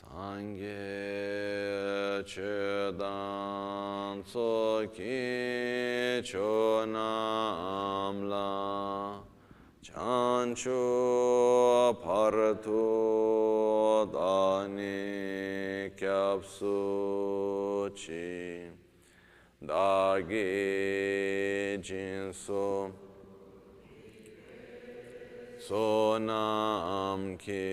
Sangye 0.00 0.64
chedan 2.24 4.22
tsoki 4.22 6.22
chonam 6.24 6.98
chanchu 9.88 10.84
partu 12.04 12.84
dani 14.12 15.90
kyapsu 15.96 17.88
chi 17.96 18.68
dagi 19.64 20.44
jinsu 21.80 22.92
sonam 25.66 27.38
ki 27.38 27.68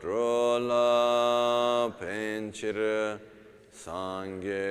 drola 0.00 1.92
penchir 2.00 2.78
sangye 3.72 4.68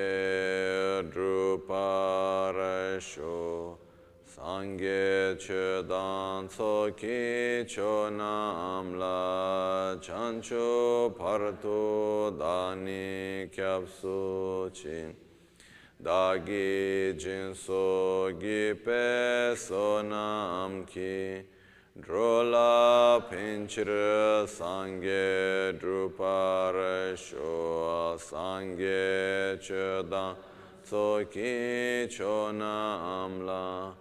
druparasho 1.13 2.19
Sangye 4.39 5.35
chedan 5.37 6.47
tsoki 6.47 7.65
chonam 7.67 8.97
la 8.97 9.97
chancho 9.99 11.13
parto 11.13 12.31
dani 12.39 13.49
kyapsu 13.51 14.71
chi 14.71 15.13
dagi 16.01 17.13
jinso 17.17 18.31
gi 18.39 18.73
pe 18.75 19.53
sonam 19.57 20.85
ki. 20.87 21.43
Drola 21.99 23.19
pinchir 23.29 23.91
sangye 24.47 25.77
drupar 25.77 27.17
sho 27.17 28.15
sangye 28.17 29.59
chedan 29.59 30.37
tsoki 30.81 32.07
chonam 32.07 33.45
la 33.45 33.93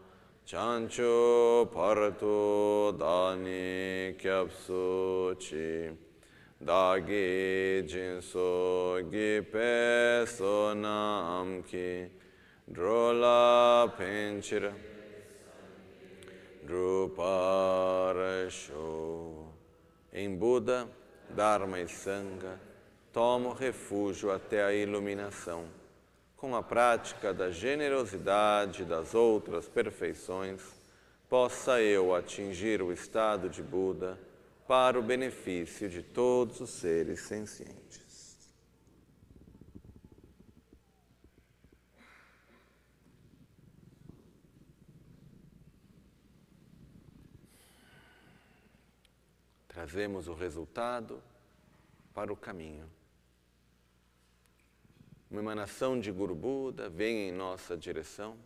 chancho 0.48 1.68
parto 1.70 2.92
dani 2.96 4.14
kyapsu 4.16 5.36
chi. 5.38 5.94
Dagi 6.58 7.84
jinso 7.86 8.98
gi 9.10 9.42
pe 9.42 10.24
sonam 10.24 11.62
ki. 11.68 12.10
Drola 12.64 13.92
pinchira 13.94 14.72
druparasho 16.64 18.32
em 20.12 20.34
Buda, 20.38 20.88
Dharma 21.28 21.78
e 21.78 21.86
Sangha 21.88 22.58
tomo 23.12 23.52
refúgio 23.52 24.30
até 24.30 24.64
a 24.64 24.72
iluminação 24.72 25.77
com 26.38 26.54
a 26.54 26.62
prática 26.62 27.34
da 27.34 27.50
generosidade 27.50 28.84
das 28.84 29.12
outras 29.12 29.68
perfeições, 29.68 30.62
possa 31.28 31.82
eu 31.82 32.14
atingir 32.14 32.80
o 32.80 32.92
estado 32.92 33.50
de 33.50 33.60
Buda 33.60 34.16
para 34.66 34.96
o 34.96 35.02
benefício 35.02 35.90
de 35.90 36.00
todos 36.00 36.60
os 36.60 36.70
seres 36.70 37.22
sencientes. 37.22 38.38
Trazemos 49.66 50.28
o 50.28 50.34
resultado 50.34 51.20
para 52.14 52.32
o 52.32 52.36
caminho 52.36 52.88
uma 55.30 55.40
emanação 55.40 56.00
de 56.00 56.10
Guru 56.10 56.34
Buda 56.34 56.88
vem 56.88 57.28
em 57.28 57.32
nossa 57.32 57.76
direção, 57.76 58.38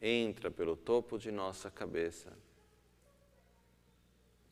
entra 0.00 0.50
pelo 0.50 0.76
topo 0.76 1.18
de 1.18 1.30
nossa 1.30 1.70
cabeça, 1.70 2.32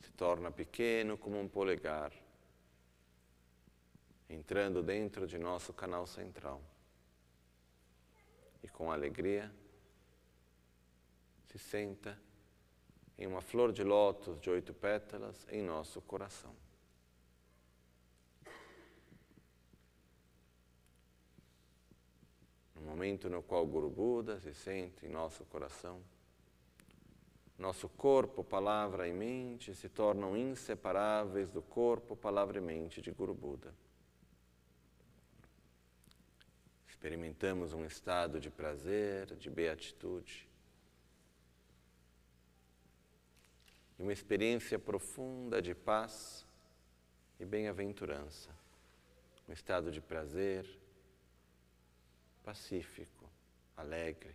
se 0.03 0.11
torna 0.13 0.51
pequeno 0.51 1.17
como 1.17 1.41
um 1.41 1.49
polegar, 1.49 2.13
entrando 4.29 4.83
dentro 4.83 5.27
de 5.27 5.39
nosso 5.39 5.73
canal 5.73 6.07
central. 6.07 6.61
E 8.63 8.69
com 8.69 8.91
alegria 8.91 9.51
se 11.47 11.59
senta 11.59 12.19
em 13.17 13.27
uma 13.27 13.41
flor 13.41 13.73
de 13.73 13.85
lótus 13.85 14.41
de 14.41 14.51
oito 14.51 14.75
pétalas 14.75 15.47
em 15.51 15.63
nosso 15.63 16.01
coração. 16.03 16.64
Momento 22.95 23.29
no 23.29 23.43
qual 23.43 23.65
o 23.65 23.67
Guru 23.67 23.91
Buda 23.91 24.39
se 24.39 24.55
sente 24.55 25.05
em 25.05 25.09
nosso 25.09 25.45
coração, 25.47 26.01
nosso 27.59 27.89
corpo, 27.89 28.45
palavra 28.45 29.09
e 29.09 29.13
mente 29.13 29.75
se 29.75 29.89
tornam 29.89 30.37
inseparáveis 30.37 31.51
do 31.51 31.61
corpo, 31.61 32.15
palavra 32.15 32.59
e 32.59 32.61
mente 32.61 33.03
de 33.03 33.11
Guru 33.11 33.35
Buda. 33.35 33.75
Experimentamos 36.87 37.73
um 37.73 37.85
estado 37.85 38.39
de 38.39 38.49
prazer, 38.49 39.35
de 39.35 39.51
beatitude, 39.51 40.49
e 43.99 44.03
uma 44.03 44.13
experiência 44.13 44.79
profunda 44.79 45.61
de 45.61 45.75
paz 45.75 46.47
e 47.41 47.45
bem-aventurança, 47.45 48.51
um 49.49 49.53
estado 49.53 49.91
de 49.91 50.01
prazer, 50.01 50.84
pacífico, 52.45 53.29
alegre. 53.77 54.35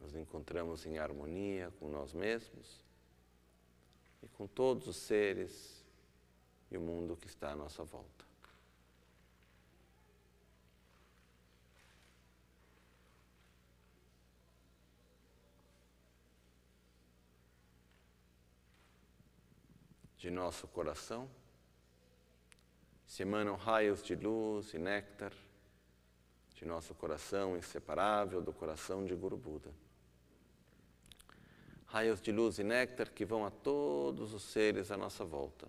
Nos 0.00 0.14
encontramos 0.14 0.84
em 0.84 0.98
harmonia 0.98 1.72
com 1.78 1.88
nós 1.88 2.12
mesmos 2.12 2.84
e 4.22 4.28
com 4.28 4.46
todos 4.46 4.88
os 4.88 4.96
seres 4.96 5.84
e 6.70 6.76
o 6.76 6.80
mundo 6.80 7.16
que 7.16 7.26
está 7.26 7.52
à 7.52 7.56
nossa 7.56 7.84
volta. 7.84 8.26
De 20.18 20.30
nosso 20.30 20.66
coração, 20.66 21.30
se 23.06 23.22
emanam 23.22 23.54
raios 23.54 24.02
de 24.02 24.14
luz 24.16 24.74
e 24.74 24.78
néctar 24.78 25.32
de 26.54 26.64
nosso 26.64 26.94
coração 26.94 27.56
inseparável 27.56 28.42
do 28.42 28.52
coração 28.52 29.04
de 29.04 29.14
Guru 29.14 29.36
Buda. 29.36 29.70
Raios 31.86 32.20
de 32.20 32.32
luz 32.32 32.58
e 32.58 32.64
néctar 32.64 33.10
que 33.10 33.24
vão 33.24 33.46
a 33.46 33.50
todos 33.50 34.34
os 34.34 34.42
seres 34.42 34.90
à 34.90 34.96
nossa 34.96 35.24
volta, 35.24 35.68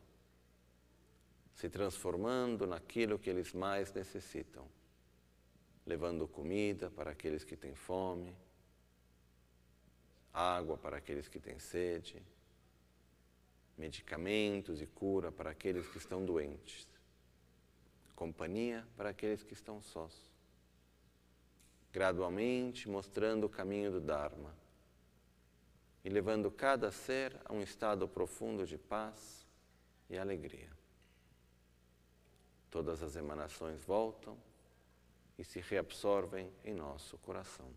se 1.53 1.69
transformando 1.69 2.65
naquilo 2.65 3.19
que 3.19 3.29
eles 3.29 3.53
mais 3.53 3.93
necessitam, 3.93 4.67
levando 5.85 6.27
comida 6.27 6.89
para 6.89 7.11
aqueles 7.11 7.43
que 7.43 7.55
têm 7.55 7.75
fome, 7.75 8.35
água 10.33 10.77
para 10.77 10.97
aqueles 10.97 11.27
que 11.27 11.39
têm 11.39 11.59
sede, 11.59 12.21
medicamentos 13.77 14.81
e 14.81 14.88
cura 14.88 15.31
para 15.31 15.51
aqueles 15.51 15.88
que 15.88 15.97
estão 15.97 16.25
doentes 16.25 16.88
companhia 18.18 18.84
para 18.97 19.09
aqueles 19.09 19.43
que 19.43 19.53
estão 19.53 19.80
sós. 19.80 20.11
Gradualmente 21.93 22.89
mostrando 22.89 23.45
o 23.45 23.49
caminho 23.49 23.91
do 23.91 24.01
Dharma 24.01 24.53
e 26.03 26.09
levando 26.09 26.49
cada 26.49 26.91
ser 26.91 27.39
a 27.45 27.53
um 27.53 27.61
estado 27.61 28.07
profundo 28.07 28.65
de 28.65 28.76
paz 28.76 29.47
e 30.09 30.18
alegria. 30.18 30.70
Todas 32.72 33.03
as 33.03 33.15
emanações 33.15 33.84
voltam 33.84 34.36
e 35.38 35.43
se 35.43 35.59
reabsorvem 35.59 36.51
em 36.65 36.74
nosso 36.74 37.20
coração. 37.20 37.72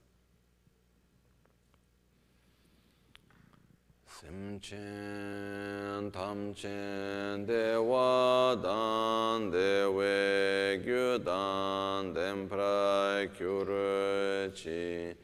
Semchen 4.21 6.13
tamchen 6.13 7.47
dewa 7.47 8.55
dan 8.63 9.51
dewe 9.51 10.77
gyu 10.85 11.19
dan 11.25 12.13
dempra 12.13 13.27
kyuru 13.35 14.53
chi 14.55 15.15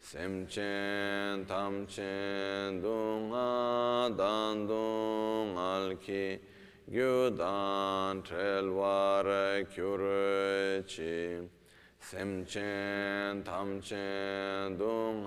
Semchen 0.00 1.44
tamchen 1.46 2.80
dunga 2.80 4.16
dan 4.16 4.68
dung 4.68 5.58
alki 5.58 6.38
gyu 6.88 7.36
dan 7.36 8.22
trelwar 8.22 9.26
kyuru 9.66 10.84
chi 10.86 11.48
semchen 12.10 13.42
tamchen 13.42 14.76
dung 14.76 15.24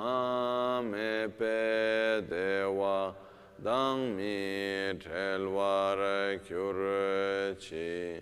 me 0.92 1.28
pe 1.28 2.22
dewa 2.30 3.16
dang 3.64 4.16
mi 4.16 4.94
trelwar 5.00 6.38
kyur 6.46 7.56
chi. 7.60 8.22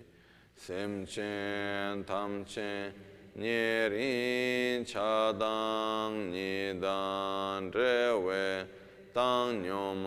Semchen 0.56 2.04
tamchen 2.04 2.92
nyerin 3.36 4.86
chadang 4.86 6.32
nidan 6.32 7.70
rewe 7.70 8.66
tang 9.12 9.62
nyom 9.62 10.02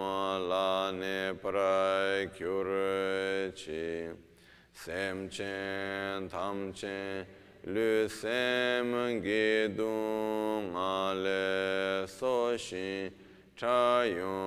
la 0.49 0.89
ne 0.91 1.33
pra 1.33 2.25
kyur 2.35 3.53
chi. 3.53 4.09
Semchen 4.73 6.27
tamchen 6.27 7.25
lusem 7.67 8.93
gīdū 9.19 9.91
ale 10.79 11.23
lē 11.23 12.07
sōshī 12.07 13.11
chāyō 13.59 14.37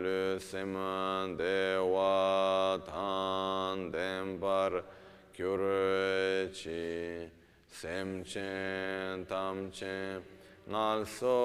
lūsēm 0.00 0.72
dēwā 1.36 2.80
tān 2.88 3.90
dēmbar 3.92 4.80
kyurchī 5.36 7.28
sēm 7.68 8.24
chēn 8.24 9.28
tam 9.28 9.68
chēn 9.70 10.24
ngāl 10.72 11.04
sō 11.04 11.36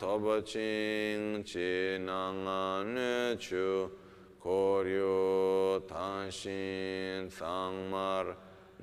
tōpa 0.00 0.40
chīng 0.48 1.44
chī 1.44 2.00
nāngā 2.00 2.84
nē 2.88 3.12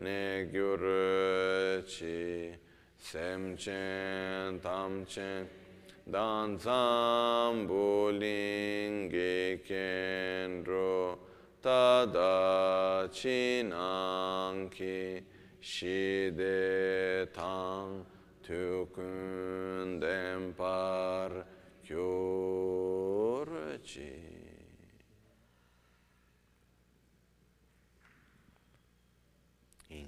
ne 0.01 0.47
chu 0.51 0.77
koryo 0.77 1.81
tanshin 1.81 1.83
sangmar 1.83 1.83
ne 1.83 1.83
gyur 1.83 1.83
chi 1.85 2.55
sem 2.97 3.57
chen 3.57 4.59
tam 4.59 5.05
chen 5.05 5.47
dan 6.11 6.57
zam 6.57 7.67
buling 7.67 9.09
ge 9.11 9.59
kendro 9.67 11.17
tada 11.61 13.07
chinang 13.11 14.69
ki 14.71 15.21
shide 15.61 17.27
tang 17.33 18.05
tukun 18.43 19.99
dempar 19.99 21.45
kyurchi. 21.85 22.49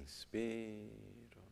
Inspiro. 0.02 1.44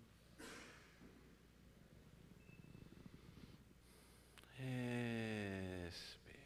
Expiro. 5.87 6.39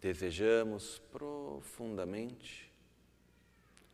Desejamos 0.00 0.98
profundamente 1.10 2.70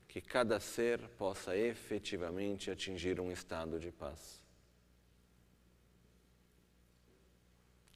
que 0.09 0.21
cada 0.21 0.59
ser 0.59 1.09
possa 1.11 1.57
efetivamente 1.57 2.73
atingir 2.73 3.21
um 3.21 3.31
estado 3.31 3.79
de 3.79 3.93
paz. 3.93 4.43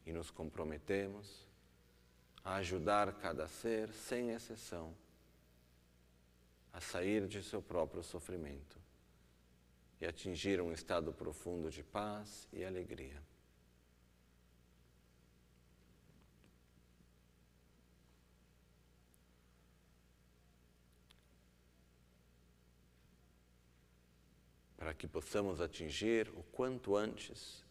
E 0.07 0.12
nos 0.12 0.30
comprometemos 0.30 1.43
a 2.45 2.57
ajudar 2.57 3.11
cada 3.14 3.49
ser, 3.49 3.90
sem 3.90 4.30
exceção, 4.30 4.95
a 6.72 6.80
sair 6.80 7.26
de 7.26 7.42
seu 7.42 7.62
próprio 7.62 8.03
sofrimento 8.03 8.78
e 9.99 10.05
atingir 10.05 10.61
um 10.61 10.70
estado 10.70 11.12
profundo 11.12 11.70
de 11.70 11.82
paz 11.82 12.47
e 12.53 12.62
alegria. 12.62 13.22
Para 24.76 24.92
que 24.92 25.07
possamos 25.07 25.62
atingir 25.62 26.28
o 26.36 26.42
quanto 26.53 26.95
antes 26.95 27.64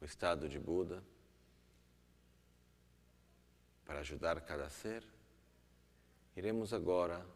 o 0.00 0.04
estado 0.04 0.48
de 0.48 0.58
Buda, 0.58 1.02
para 3.90 3.98
ajudar 3.98 4.40
cada 4.42 4.70
ser, 4.70 5.04
iremos 6.36 6.72
agora 6.72 7.26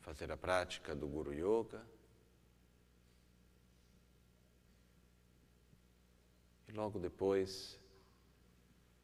fazer 0.00 0.32
a 0.32 0.36
prática 0.36 0.92
do 0.92 1.06
Guru 1.06 1.32
Yoga. 1.32 1.86
E 6.66 6.72
logo 6.72 6.98
depois 6.98 7.78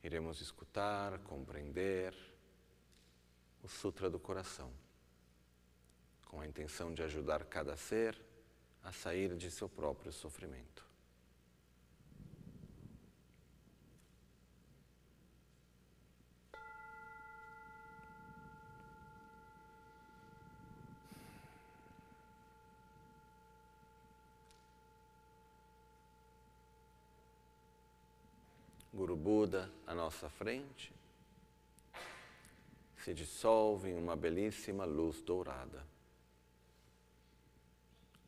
iremos 0.03 0.41
escutar, 0.41 1.17
compreender 1.21 2.13
o 3.63 3.69
Sutra 3.69 4.11
do 4.11 4.19
Coração, 4.19 4.73
com 6.27 6.41
a 6.41 6.47
intenção 6.49 6.93
de 6.93 7.05
ajudar 7.05 7.45
cada 7.45 7.77
ser 7.77 8.21
a 8.83 8.91
sair 8.91 9.37
de 9.37 9.49
seu 9.49 9.69
próprio 9.69 10.13
sofrimento. 10.13 10.83
Guru 29.03 29.12
Buda 29.23 29.71
à 29.87 29.95
nossa 29.95 30.29
frente, 30.29 30.93
se 32.97 33.15
dissolve 33.15 33.91
em 33.91 33.97
uma 33.97 34.17
belíssima 34.17 34.85
luz 34.85 35.23
dourada 35.23 35.87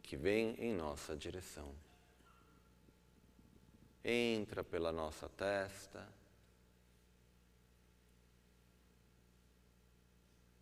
que 0.01 0.17
vem 0.17 0.55
em 0.61 0.73
nossa 0.73 1.17
direção. 1.17 1.75
Entra 4.05 4.63
pela 4.63 4.93
nossa 4.93 5.29
testa, 5.29 6.09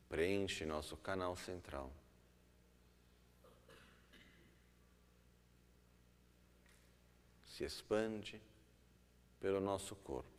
preenche 0.08 0.64
nosso 0.64 0.96
canal 0.96 1.36
central. 1.36 1.92
Se 7.44 7.64
expande 7.64 8.40
pelo 9.42 9.60
nosso 9.60 9.96
corpo. 9.96 10.30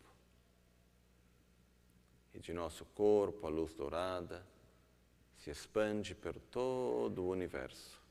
E 2.34 2.40
de 2.40 2.54
nosso 2.54 2.86
corpo 2.86 3.46
a 3.46 3.50
luz 3.50 3.74
dourada 3.74 4.48
se 5.38 5.52
expande 5.52 6.16
por 6.16 6.40
todo 6.40 7.26
o 7.26 7.30
universo. 7.30 8.02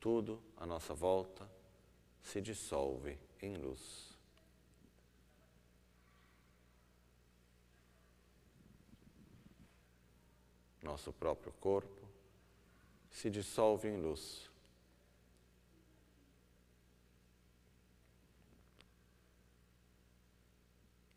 Tudo 0.00 0.42
à 0.56 0.66
nossa 0.66 0.92
volta 0.92 1.48
se 2.24 2.40
dissolve 2.40 3.16
em 3.40 3.56
luz. 3.56 4.18
Nosso 10.82 11.12
próprio 11.12 11.52
corpo 11.60 12.02
se 13.12 13.30
dissolve 13.30 13.88
em 13.88 13.96
luz. 13.96 14.50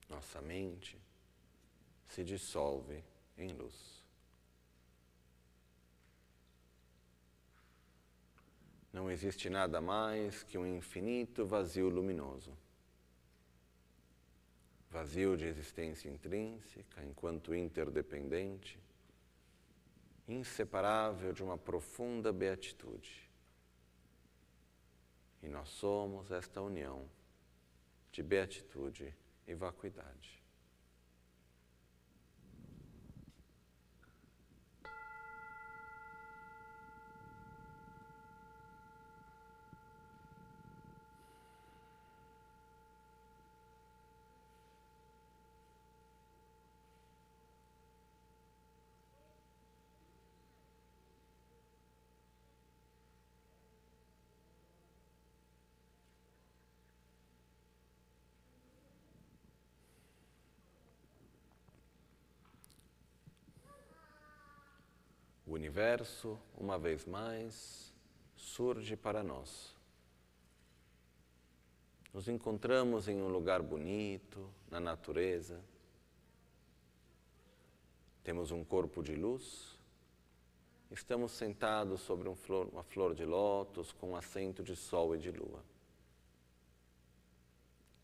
Nossa 0.09 0.41
mente 0.41 0.99
se 2.07 2.23
dissolve 2.23 3.03
em 3.37 3.51
luz. 3.53 3.97
Não 8.91 9.11
existe 9.11 9.49
nada 9.49 9.79
mais 9.79 10.41
que 10.43 10.57
um 10.57 10.65
infinito 10.65 11.45
vazio 11.45 11.89
luminoso. 11.89 12.57
Vazio 14.89 15.37
de 15.37 15.45
existência 15.45 16.09
intrínseca, 16.09 17.03
enquanto 17.03 17.53
interdependente, 17.53 18.79
inseparável 20.27 21.31
de 21.31 21.43
uma 21.43 21.57
profunda 21.57 22.33
beatitude. 22.33 23.29
E 25.43 25.47
nós 25.47 25.69
somos 25.69 26.31
esta 26.31 26.61
união 26.61 27.07
de 28.11 28.23
beatitude 28.23 29.13
e 29.47 29.55
vacuidade. 29.55 30.46
Universo, 65.57 66.39
uma 66.55 66.77
vez 66.77 67.05
mais, 67.05 67.93
surge 68.35 68.95
para 68.95 69.23
nós. 69.23 69.75
Nos 72.13 72.27
encontramos 72.27 73.07
em 73.07 73.21
um 73.21 73.27
lugar 73.27 73.61
bonito, 73.61 74.49
na 74.69 74.79
natureza. 74.79 75.59
Temos 78.23 78.51
um 78.51 78.63
corpo 78.63 79.03
de 79.03 79.15
luz. 79.15 79.77
Estamos 80.91 81.31
sentados 81.31 82.01
sobre 82.01 82.29
um 82.29 82.35
flor, 82.35 82.67
uma 82.67 82.83
flor 82.83 83.13
de 83.13 83.25
lótus 83.25 83.91
com 83.91 84.11
um 84.11 84.15
assento 84.15 84.63
de 84.63 84.75
sol 84.75 85.15
e 85.15 85.19
de 85.19 85.31
lua. 85.31 85.63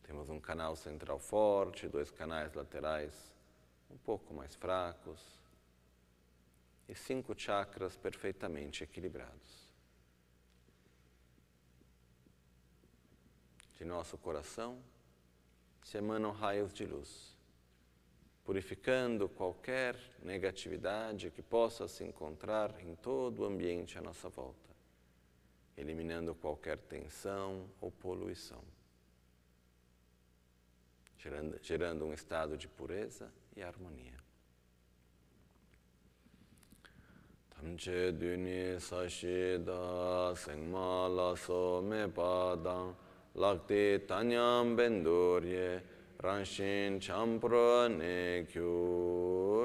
Temos 0.03 0.29
um 0.29 0.39
canal 0.39 0.75
central 0.75 1.17
forte, 1.17 1.87
dois 1.87 2.11
canais 2.11 2.53
laterais 2.53 3.33
um 3.89 3.97
pouco 3.97 4.33
mais 4.33 4.55
fracos 4.55 5.42
e 6.87 6.95
cinco 6.95 7.33
chakras 7.37 7.95
perfeitamente 7.95 8.83
equilibrados. 8.83 9.69
De 13.75 13.85
nosso 13.85 14.17
coração 14.17 14.81
se 15.83 15.97
emanam 15.97 16.31
raios 16.31 16.73
de 16.73 16.85
luz, 16.85 17.37
purificando 18.43 19.27
qualquer 19.27 19.97
negatividade 20.21 21.31
que 21.31 21.41
possa 21.41 21.87
se 21.87 22.03
encontrar 22.03 22.79
em 22.81 22.95
todo 22.95 23.39
o 23.39 23.45
ambiente 23.45 23.97
à 23.97 24.01
nossa 24.01 24.29
volta, 24.29 24.69
eliminando 25.75 26.33
qualquer 26.33 26.77
tensão 26.77 27.69
ou 27.81 27.91
poluição 27.91 28.63
gerando, 31.23 31.57
gerando 31.61 32.05
um 32.05 32.13
estado 32.13 32.57
de 32.57 32.67
pureza 32.67 33.31
e 33.55 33.63
harmonia. 33.63 34.22
Tamche 37.63 38.11
duni 38.17 38.77
sashida 38.77 40.35
sengma 40.35 41.07
laso 41.07 41.81
me 41.81 42.09
padang 42.09 42.93
lakti 43.35 44.05
tanyam 44.05 44.75
bendurye 44.75 45.81
ranshin 46.21 46.99
champra 46.99 47.87
ne 47.87 48.45
kyurchi. 48.51 49.61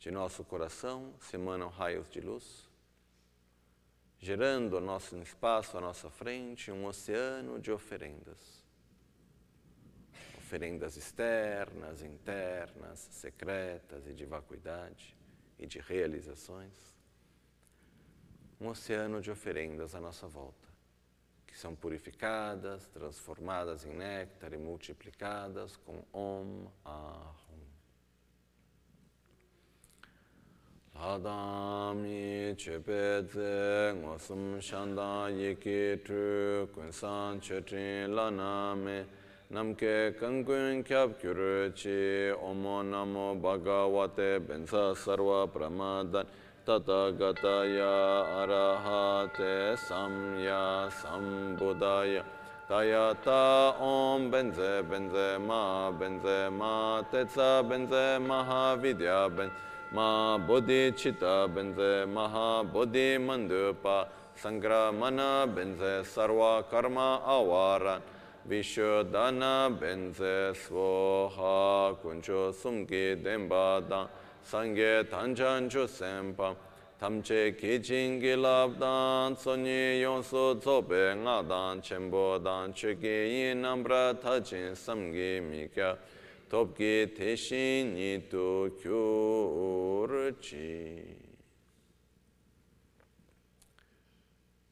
De 0.00 0.10
nosso 0.10 0.42
coração 0.42 1.14
se 1.20 1.36
emanam 1.36 1.68
raios 1.68 2.08
de 2.10 2.20
luz, 2.20 2.68
gerando 4.18 4.80
nosso 4.80 5.16
espaço 5.18 5.78
à 5.78 5.80
nossa 5.80 6.10
frente 6.10 6.72
um 6.72 6.84
oceano 6.86 7.60
de 7.60 7.70
oferendas 7.70 8.64
oferendas 10.36 10.96
externas, 10.96 12.02
internas, 12.02 13.08
secretas 13.10 14.06
e 14.06 14.12
de 14.12 14.24
vacuidade 14.24 15.16
e 15.58 15.66
de 15.66 15.78
realizações. 15.78 16.94
Um 18.60 18.68
oceano 18.68 19.20
de 19.20 19.30
oferendas 19.30 19.94
à 19.94 20.00
nossa 20.00 20.26
volta, 20.26 20.68
que 21.46 21.56
são 21.58 21.74
purificadas, 21.74 22.86
transformadas 22.88 23.84
em 23.84 23.94
néctar 23.94 24.52
e 24.52 24.58
multiplicadas 24.58 25.76
com 25.76 26.02
Om 26.12 26.70
Ahum. 26.84 27.44
Ladami 30.94 32.54
chepeze 32.56 33.92
ngosum 33.96 34.60
shanda 34.60 35.28
yiki 35.28 36.00
tru 36.04 36.68
kunsan 36.72 37.40
chetrin 37.40 38.14
laname 38.14 39.04
namke 39.54 40.18
kankun 40.18 40.82
kyab 40.82 41.14
kyuru 41.22 41.70
chi 41.78 42.34
omo 42.42 42.82
namo 42.82 43.38
bhagavate 43.40 44.42
bensa 44.44 44.84
sarva 44.98 45.46
pramadan 45.46 46.26
tata 46.66 47.14
gataya 47.14 47.94
arahate 48.42 49.78
samya 49.78 50.90
sambudaya. 50.90 52.24
Tayata 52.68 53.78
om 53.80 54.28
benze 54.28 54.82
benze 54.90 55.38
ma 55.38 55.92
benze 55.92 56.50
ma 56.50 57.02
tetsa 57.12 57.62
benze 57.62 58.18
mahavidya 58.26 59.30
ben 59.36 59.50
ma 59.92 60.36
bodhicitta 60.36 61.46
benze 61.54 62.08
maha 62.08 62.64
bodhi 62.64 63.18
mandupa 63.18 64.08
sangramana 64.34 65.46
benze 65.46 66.02
sarva 66.02 66.64
karma 66.68 67.20
avaran 67.22 68.00
Vishodana 68.46 69.70
benze 69.80 70.52
svoha 70.54 71.96
kuncho 72.02 72.52
sumki 72.52 73.16
denpa 73.24 73.80
dang 73.88 74.08
sangye 74.44 75.04
tanchan 75.08 75.70
chu 75.70 75.86
sempa 75.88 76.54
tamche 77.00 77.52
kichingi 77.58 78.36
labdan 78.36 79.34
sonyi 79.34 80.00
yonsu 80.02 80.60
tsobe 80.60 81.14
nga 81.22 81.42
dan 81.42 81.80
chenpo 81.80 82.38
dan 82.38 82.72
chuki 82.74 83.28
yin 83.32 83.62
nambra 83.62 84.14
tachin 84.20 84.74
samgi 84.74 85.40
mikya 85.40 85.96
topki 86.50 87.06
teshin 87.16 87.94
nitu 87.94 88.70
kyurchi. 88.82 90.52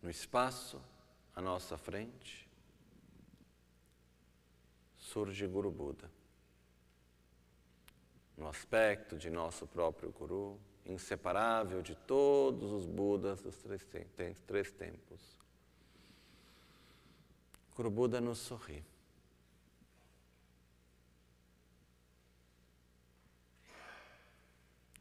No 0.03 0.11
espaço 0.11 0.79
à 1.35 1.41
nossa 1.41 1.79
frente, 1.79 2.42
surge 5.13 5.47
Guru 5.47 5.71
Buda. 5.71 6.11
No 8.35 8.49
aspecto 8.49 9.19
de 9.19 9.29
nosso 9.29 9.67
próprio 9.67 10.11
Guru, 10.11 10.59
inseparável 10.87 11.83
de 11.83 11.95
todos 11.95 12.73
os 12.73 12.87
Budas 12.87 13.43
dos 13.43 13.59
três, 13.59 13.87
três 14.47 14.73
tempos. 14.73 15.39
Guru 17.77 17.91
Buda 17.91 18.21
nos 18.23 18.39
sorri. 18.39 18.83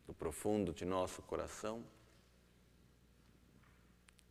Do 0.05 0.13
profundo 0.13 0.73
de 0.73 0.83
nosso 0.83 1.21
coração, 1.21 1.85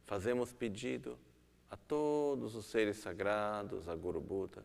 fazemos 0.05 0.53
pedido 0.53 1.19
a 1.71 1.77
todos 1.77 2.55
os 2.55 2.67
seres 2.67 2.99
sagrados, 2.99 3.89
a 3.89 3.97
Guru 3.97 4.21
Buda, 4.21 4.63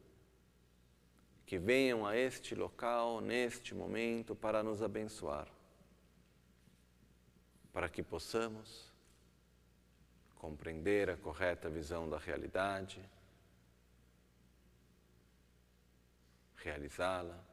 que 1.46 1.60
venham 1.60 2.06
a 2.06 2.18
este 2.18 2.56
local, 2.56 3.22
neste 3.22 3.76
momento, 3.76 4.36
para 4.36 4.64
nos 4.64 4.82
abençoar, 4.82 5.48
para 7.72 7.88
que 7.88 8.02
possamos 8.02 8.92
compreender 10.36 11.10
a 11.10 11.18
correta 11.18 11.70
visão 11.70 12.10
da 12.10 12.18
realidade, 12.18 13.04
realizá-la 16.56 17.44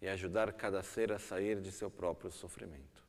e 0.00 0.08
ajudar 0.08 0.52
cada 0.54 0.82
ser 0.82 1.12
a 1.12 1.18
sair 1.18 1.60
de 1.60 1.70
seu 1.70 1.90
próprio 1.90 2.30
sofrimento. 2.30 3.04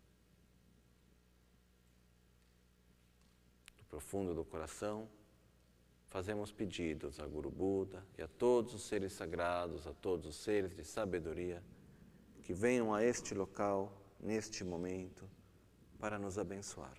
Do 3.77 3.83
profundo 3.85 4.33
do 4.33 4.43
coração, 4.43 5.09
fazemos 6.09 6.51
pedidos 6.51 7.19
a 7.19 7.25
Guru 7.25 7.49
Buda 7.49 8.03
e 8.17 8.21
a 8.21 8.27
todos 8.27 8.73
os 8.73 8.83
seres 8.83 9.13
sagrados, 9.13 9.87
a 9.87 9.93
todos 9.93 10.25
os 10.25 10.35
seres 10.35 10.75
de 10.75 10.83
sabedoria, 10.83 11.63
que 12.43 12.53
venham 12.53 12.93
a 12.93 13.03
este 13.03 13.33
local, 13.33 13.93
neste 14.19 14.63
momento, 14.63 15.29
para 15.99 16.17
nos 16.17 16.37
abençoar. 16.37 16.97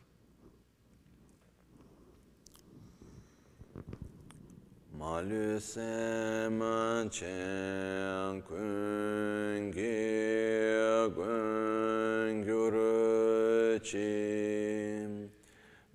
Malu 4.93 5.59
sema 5.59 7.09
chen 7.11 8.43
kun 8.43 9.73
ge 9.73 10.77
kun 11.17 12.45
gyuru 12.45 13.81
chi 13.81 15.20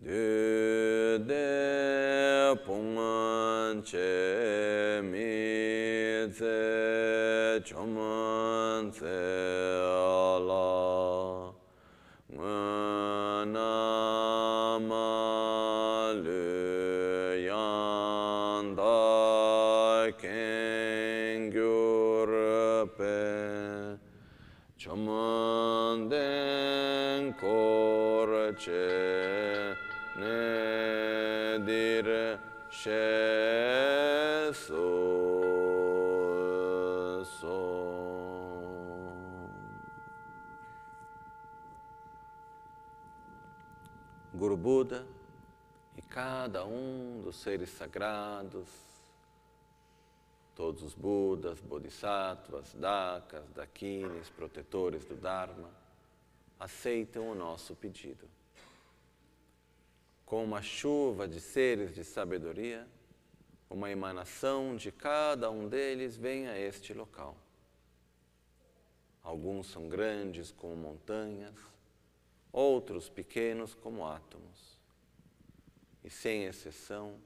de 0.05 1.17
de 1.25 2.55
pong 2.63 3.81
che 3.81 5.01
mi 5.01 6.29
tse 6.29 7.59
chom 7.65 8.91
tse 8.91 9.17
Guru 44.35 44.55
Buda 44.55 45.07
e 45.97 46.01
cada 46.03 46.63
um 46.63 47.21
dos 47.23 47.37
seres 47.37 47.71
sagrados, 47.71 48.69
todos 50.53 50.83
os 50.83 50.93
Budas, 50.93 51.59
Bodhisattvas, 51.61 52.71
Dakas, 52.75 53.49
Dakinis, 53.55 54.29
protetores 54.29 55.03
do 55.05 55.15
Dharma, 55.15 55.71
aceitam 56.59 57.31
o 57.31 57.35
nosso 57.35 57.75
pedido 57.75 58.29
com 60.25 60.43
uma 60.43 60.61
chuva 60.61 61.27
de 61.27 61.39
seres 61.39 61.93
de 61.93 62.03
sabedoria, 62.03 62.87
uma 63.69 63.89
emanação 63.89 64.75
de 64.75 64.91
cada 64.91 65.49
um 65.51 65.67
deles 65.67 66.15
vem 66.17 66.47
a 66.47 66.57
este 66.59 66.93
local, 66.93 67.37
Alguns 69.25 69.65
são 69.71 69.89
grandes 69.89 70.51
como 70.51 70.75
montanhas, 70.75 71.55
outros 72.51 73.09
pequenos 73.09 73.73
como 73.73 74.05
átomos. 74.05 74.79
E 76.03 76.11
sem 76.11 76.43
exceção, 76.43 77.19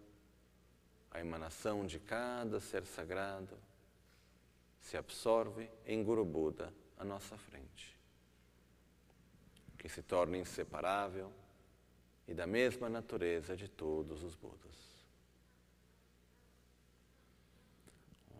a 1.12 1.20
emanação 1.20 1.86
de 1.86 2.00
cada 2.00 2.62
ser 2.62 2.86
sagrado 2.86 3.58
se 4.80 4.96
absorve 4.96 5.70
em 5.86 6.02
Guru 6.02 6.24
Buda 6.24 6.74
à 6.98 7.04
nossa 7.04 7.38
frente, 7.38 8.00
que 9.78 9.90
se 9.90 10.02
torna 10.02 10.38
inseparável 10.38 11.30
e 12.30 12.34
da 12.36 12.46
mesma 12.46 12.88
natureza 12.88 13.58
de 13.58 13.68
todos 13.68 14.24
os 14.24 14.36
Budas. 14.36 14.78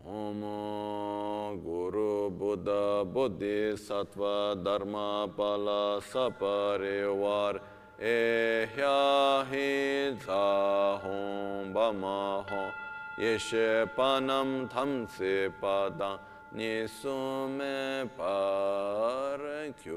Om 0.04 1.60
Guru 1.62 2.30
Buddha 2.30 3.04
Bodhisattva 3.04 4.54
Dharma 4.54 5.28
Pala 5.36 6.00
Saparivar 6.00 7.60
Ehya 7.98 9.44
Hi 9.50 10.16
Zahom 10.24 11.72
Bama 11.72 12.46
Ho 12.48 12.72
Yeshe 13.20 13.86
Panam 13.96 14.68
Thamse 14.68 15.52
Padam 15.60 16.18
Nisume 16.54 18.08
Parakyo 18.16 19.90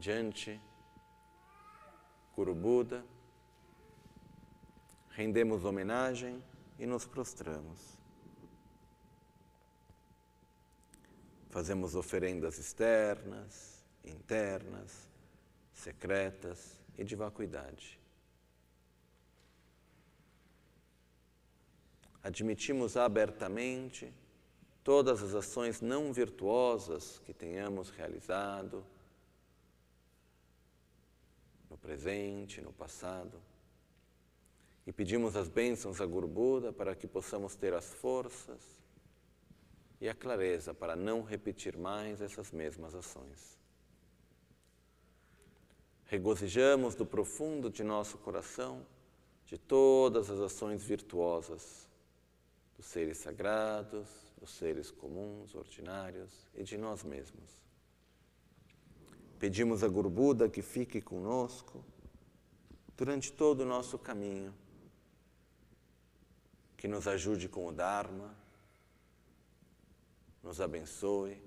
Diante 0.00 0.58
Guru 2.34 2.54
Buda 2.54 3.04
rendemos 5.10 5.62
homenagem 5.62 6.42
e 6.78 6.86
nos 6.86 7.04
prostramos. 7.04 7.98
Fazemos 11.50 11.94
oferendas 11.94 12.58
externas, 12.58 13.84
internas, 14.02 15.06
secretas 15.74 16.80
e 16.96 17.04
de 17.04 17.14
vacuidade. 17.14 18.00
Admitimos 22.22 22.96
abertamente 22.96 24.10
todas 24.82 25.22
as 25.22 25.34
ações 25.34 25.82
não 25.82 26.10
virtuosas 26.10 27.18
que 27.18 27.34
tenhamos 27.34 27.90
realizado 27.90 28.82
presente, 31.80 32.60
no 32.60 32.72
passado 32.72 33.40
e 34.86 34.92
pedimos 34.92 35.36
as 35.36 35.48
bênçãos 35.48 36.00
a 36.00 36.06
Guru 36.06 36.26
Buda 36.26 36.72
para 36.72 36.94
que 36.94 37.06
possamos 37.06 37.54
ter 37.54 37.72
as 37.74 37.92
forças 37.94 38.60
e 40.00 40.08
a 40.08 40.14
clareza 40.14 40.74
para 40.74 40.96
não 40.96 41.22
repetir 41.22 41.76
mais 41.76 42.20
essas 42.20 42.50
mesmas 42.50 42.94
ações. 42.94 43.58
Regozijamos 46.06 46.94
do 46.94 47.06
profundo 47.06 47.70
de 47.70 47.84
nosso 47.84 48.18
coração 48.18 48.84
de 49.44 49.56
todas 49.58 50.30
as 50.30 50.40
ações 50.40 50.82
virtuosas 50.82 51.88
dos 52.76 52.86
seres 52.86 53.18
sagrados, 53.18 54.08
dos 54.40 54.50
seres 54.50 54.90
comuns, 54.90 55.54
ordinários 55.54 56.48
e 56.54 56.64
de 56.64 56.76
nós 56.76 57.04
mesmos. 57.04 57.69
Pedimos 59.40 59.82
a 59.82 59.88
Guru 59.88 60.10
Buda 60.10 60.50
que 60.50 60.60
fique 60.60 61.00
conosco 61.00 61.82
durante 62.94 63.32
todo 63.32 63.62
o 63.62 63.64
nosso 63.64 63.98
caminho 63.98 64.54
que 66.76 66.86
nos 66.86 67.08
ajude 67.08 67.48
com 67.48 67.66
o 67.66 67.72
Dharma, 67.72 68.36
nos 70.42 70.60
abençoe 70.60 71.42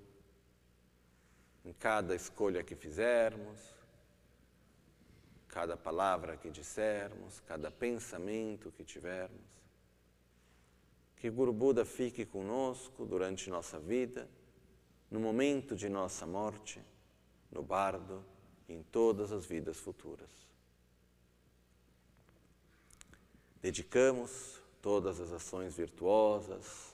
em 1.63 1.71
cada 1.71 2.15
escolha 2.15 2.63
que 2.63 2.75
fizermos, 2.75 3.59
cada 5.47 5.77
palavra 5.77 6.35
que 6.35 6.49
dissermos, 6.49 7.41
cada 7.41 7.69
pensamento 7.69 8.71
que 8.71 8.83
tivermos. 8.83 9.45
Que 11.15 11.29
Guru 11.29 11.53
Buda 11.53 11.85
fique 11.85 12.25
conosco 12.25 13.05
durante 13.05 13.51
nossa 13.51 13.79
vida, 13.79 14.27
no 15.11 15.19
momento 15.19 15.75
de 15.75 15.87
nossa 15.87 16.25
morte, 16.25 16.81
no 17.53 17.61
bardo 17.61 18.23
e 18.67 18.73
em 18.73 18.83
todas 18.83 19.31
as 19.31 19.45
vidas 19.45 19.77
futuras. 19.77 20.29
Dedicamos 23.61 24.61
todas 24.81 25.19
as 25.19 25.31
ações 25.31 25.75
virtuosas 25.75 26.93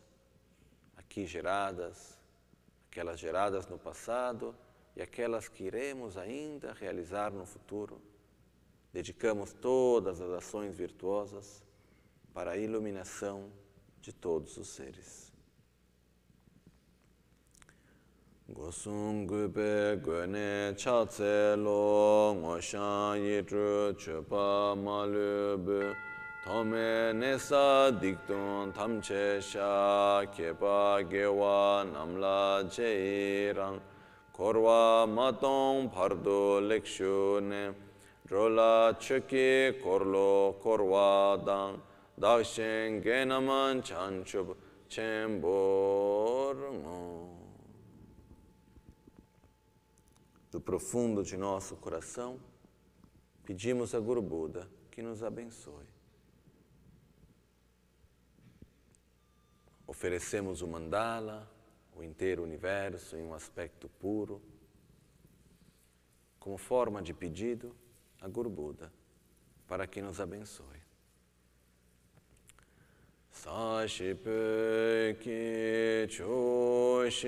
aqui 0.95 1.26
geradas, 1.26 2.18
aquelas 2.91 3.20
geradas 3.20 3.68
no 3.68 3.80
passado 3.80 4.55
e 4.95 5.01
aquelas 5.01 5.47
que 5.47 5.64
iremos 5.64 6.18
ainda 6.18 6.74
realizar 6.74 7.32
no 7.32 7.45
futuro. 7.45 7.99
Dedicamos 8.93 9.53
todas 9.53 10.22
as 10.22 10.30
ações 10.30 10.76
virtuosas 10.76 11.64
para 12.34 12.51
a 12.51 12.57
iluminação 12.57 13.51
de 14.01 14.14
todos 14.14 14.57
os 14.57 14.68
seres. 14.70 15.28
Gosung 18.51 19.27
gupe 19.27 20.01
gune 20.01 20.75
cha 20.75 21.05
tse 21.05 21.55
lo 21.55 22.33
ngo 22.33 22.59
shan 22.59 23.21
yi 23.21 23.43
tru 23.43 23.93
chupa 23.93 24.75
ma 24.75 25.03
lu 25.03 25.57
bu 25.57 25.93
Tome 26.43 27.13
nesa 27.13 27.91
diktun 27.91 28.73
tam 28.73 29.01
che 29.01 29.39
sha 29.39 30.25
kepa 30.35 31.03
gewa 31.07 31.85
namla 31.93 32.67
che 32.71 33.51
irang 33.51 33.79
Korwa 34.39 35.05
matong 35.05 35.91
pardu 35.93 36.61
lekshu 36.61 37.41
ne. 37.43 37.73
Drola 38.25 38.95
chuki 38.97 39.73
korlo 39.83 40.55
korwa 40.63 41.37
dang. 41.45 41.81
Dakshen 42.17 43.03
genaman 43.03 43.83
chanchub 43.83 44.55
chenbor 44.89 46.55
ngo. 46.55 47.18
Do 50.51 50.59
profundo 50.59 51.23
de 51.23 51.37
nosso 51.37 51.75
coração, 51.75 52.39
pedimos 53.43 53.93
a 53.93 53.99
Guru 53.99 54.21
Buda 54.21 54.67
que 54.89 55.01
nos 55.01 55.21
abençoe. 55.21 55.85
Oferecemos 59.85 60.61
o 60.61 60.67
mandala, 60.67 61.49
o 61.95 62.03
inteiro 62.03 62.43
universo 62.43 63.15
em 63.15 63.23
um 63.23 63.33
aspecto 63.33 63.87
puro, 63.99 64.41
como 66.39 66.57
forma 66.57 67.01
de 67.01 67.13
pedido 67.13 67.75
a 68.21 68.27
Guru 68.27 68.49
Buda 68.49 68.91
para 69.67 69.85
que 69.85 70.01
nos 70.01 70.19
abençoe. 70.19 70.79
Sashipe 73.31 74.29
ki 75.21 76.07
choshi 76.09 77.27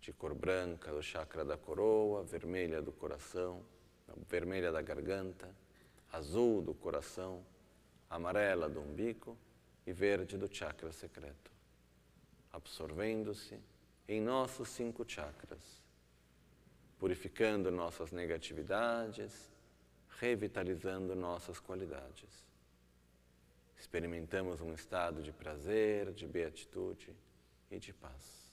De 0.00 0.12
cor 0.12 0.34
branca 0.34 0.92
do 0.92 1.02
chakra 1.02 1.44
da 1.44 1.56
coroa, 1.56 2.22
vermelha 2.22 2.82
do 2.82 2.92
coração, 2.92 3.62
vermelha 4.28 4.70
da 4.70 4.82
garganta, 4.82 5.48
azul 6.12 6.60
do 6.60 6.74
coração, 6.74 7.42
amarela 8.08 8.68
do 8.68 8.80
umbigo 8.80 9.36
e 9.86 9.92
verde 9.92 10.36
do 10.36 10.52
chakra 10.52 10.92
secreto, 10.92 11.50
absorvendo-se 12.52 13.58
em 14.08 14.20
nossos 14.20 14.68
cinco 14.68 15.04
chakras, 15.06 15.82
purificando 16.98 17.70
nossas 17.70 18.12
negatividades, 18.12 19.50
revitalizando 20.18 21.14
nossas 21.14 21.58
qualidades. 21.58 22.44
Experimentamos 23.78 24.60
um 24.60 24.72
estado 24.72 25.22
de 25.22 25.32
prazer, 25.32 26.12
de 26.12 26.26
beatitude 26.26 27.14
e 27.70 27.78
de 27.78 27.92
paz. 27.92 28.43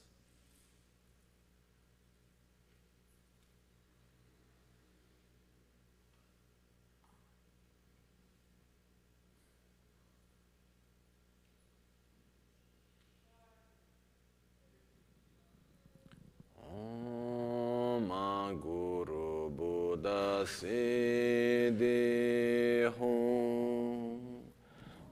Siddhi 22.81 22.97
Hum 22.97 24.41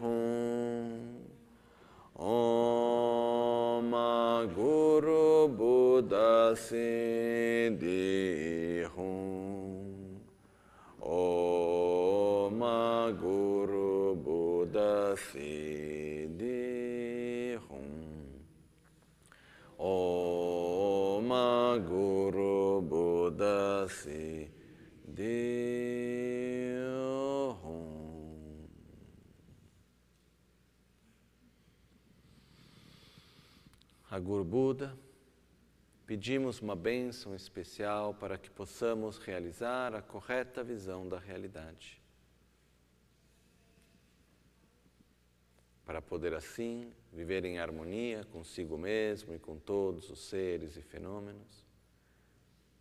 Hum 0.00 1.20
Om 2.16 3.92
Guru 4.54 5.48
Buddha 5.48 6.54
Siddhi 6.56 8.04
Hum 8.96 10.20
Om 11.00 12.60
Guru 13.20 14.14
Buddha 14.16 15.14
Siddhi 15.16 16.50
Hum 17.68 18.10
Om 19.78 21.30
Guru 21.88 22.80
Buddha 23.90 24.48
Siddhi 25.08 25.80
Hum 27.64 28.68
A 34.08 34.18
Guru 34.18 34.44
Buda, 34.44 34.98
pedimos 36.04 36.60
uma 36.60 36.74
bênção 36.74 37.34
especial 37.34 38.12
para 38.12 38.36
que 38.36 38.50
possamos 38.50 39.18
realizar 39.18 39.94
a 39.94 40.02
correta 40.02 40.64
visão 40.64 41.08
da 41.08 41.16
realidade. 41.16 42.02
Para 45.84 46.02
poder 46.02 46.34
assim 46.34 46.92
viver 47.12 47.44
em 47.44 47.60
harmonia 47.60 48.24
consigo 48.32 48.76
mesmo 48.76 49.32
e 49.32 49.38
com 49.38 49.56
todos 49.56 50.10
os 50.10 50.28
seres 50.28 50.76
e 50.76 50.82
fenômenos, 50.82 51.69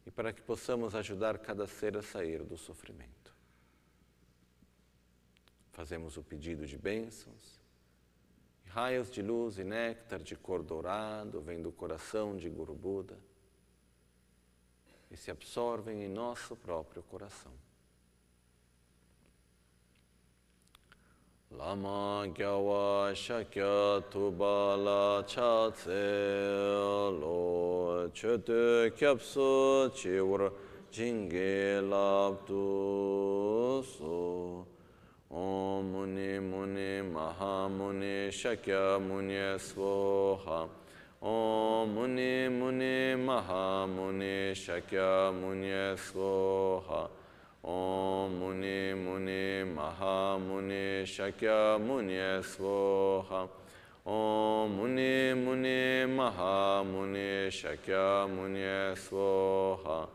e 0.10 0.12
para 0.12 0.34
que 0.34 0.42
possamos 0.42 0.96
ajudar 0.96 1.38
cada 1.38 1.68
ser 1.68 1.96
a 1.96 2.02
sair 2.02 2.44
do 2.44 2.58
sofrimento. 2.58 3.32
Fazemos 5.72 6.18
o 6.18 6.24
pedido 6.24 6.66
de 6.66 6.76
bênçãos 6.76 7.60
Raios 8.70 9.10
de 9.10 9.24
luz 9.24 9.58
e 9.58 9.64
néctar 9.64 10.20
de 10.20 10.36
cor 10.36 10.62
dourado 10.62 11.42
vêm 11.42 11.60
do 11.60 11.72
coração 11.72 12.38
de 12.38 12.48
Guru 12.48 12.76
Buda 12.76 13.18
e 15.10 15.18
se 15.18 15.32
absorvem 15.32 16.04
em 16.04 16.08
nosso 16.08 16.56
próprio 16.56 17.02
coração. 17.02 17.52
Lama 21.58 22.28
gyawa 22.36 23.12
shakya 23.16 24.04
tubala 24.12 25.26
cha 25.28 25.72
tse 25.72 27.20
lo 27.20 28.08
chotu 28.14 28.92
kyapsu 28.96 29.90
chiwar 29.92 30.52
jinge 30.92 31.82
labdu 31.82 33.84
su. 33.84 34.64
Om 35.32 35.92
Muni 35.92 36.40
Muni 36.40 37.02
Maha 37.02 37.68
Muni 37.70 38.30
Shakya 38.32 39.00
Muni 39.00 39.36
Svoha 39.58 40.68
Om 41.22 41.94
Muni 41.94 42.50
Muni 42.50 43.16
Maha 43.16 43.88
Muni 43.88 44.54
Shakya 44.54 45.32
Muni 45.32 45.96
Svoha 45.98 47.10
ॐ 47.66 48.40
मुने 48.40 48.94
मुने 48.94 49.64
महामुने 49.64 51.06
शक्यमुने 51.06 52.42
स्वाहा। 52.42 53.48
ॐ 54.08 54.70
मुने 54.70 55.34
मुने 55.34 56.06
महामुने 56.06 57.52
शक्यमुने 57.52 58.96
स्वाहा। 58.96 60.08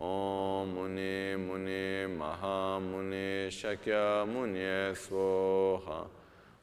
ॐ 0.00 0.72
मुने 0.74 1.36
मुने 1.36 2.06
महामुने 2.06 3.50
शक्यमुने 3.50 4.94
स्वाहा। 4.94 6.10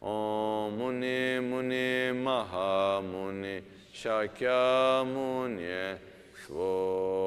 ॐ 0.04 0.78
मुने 0.78 1.40
मुने 1.40 2.12
महामुने 2.12 3.64
शक्यमुने 3.96 5.98
स्वाहा। 6.48 7.25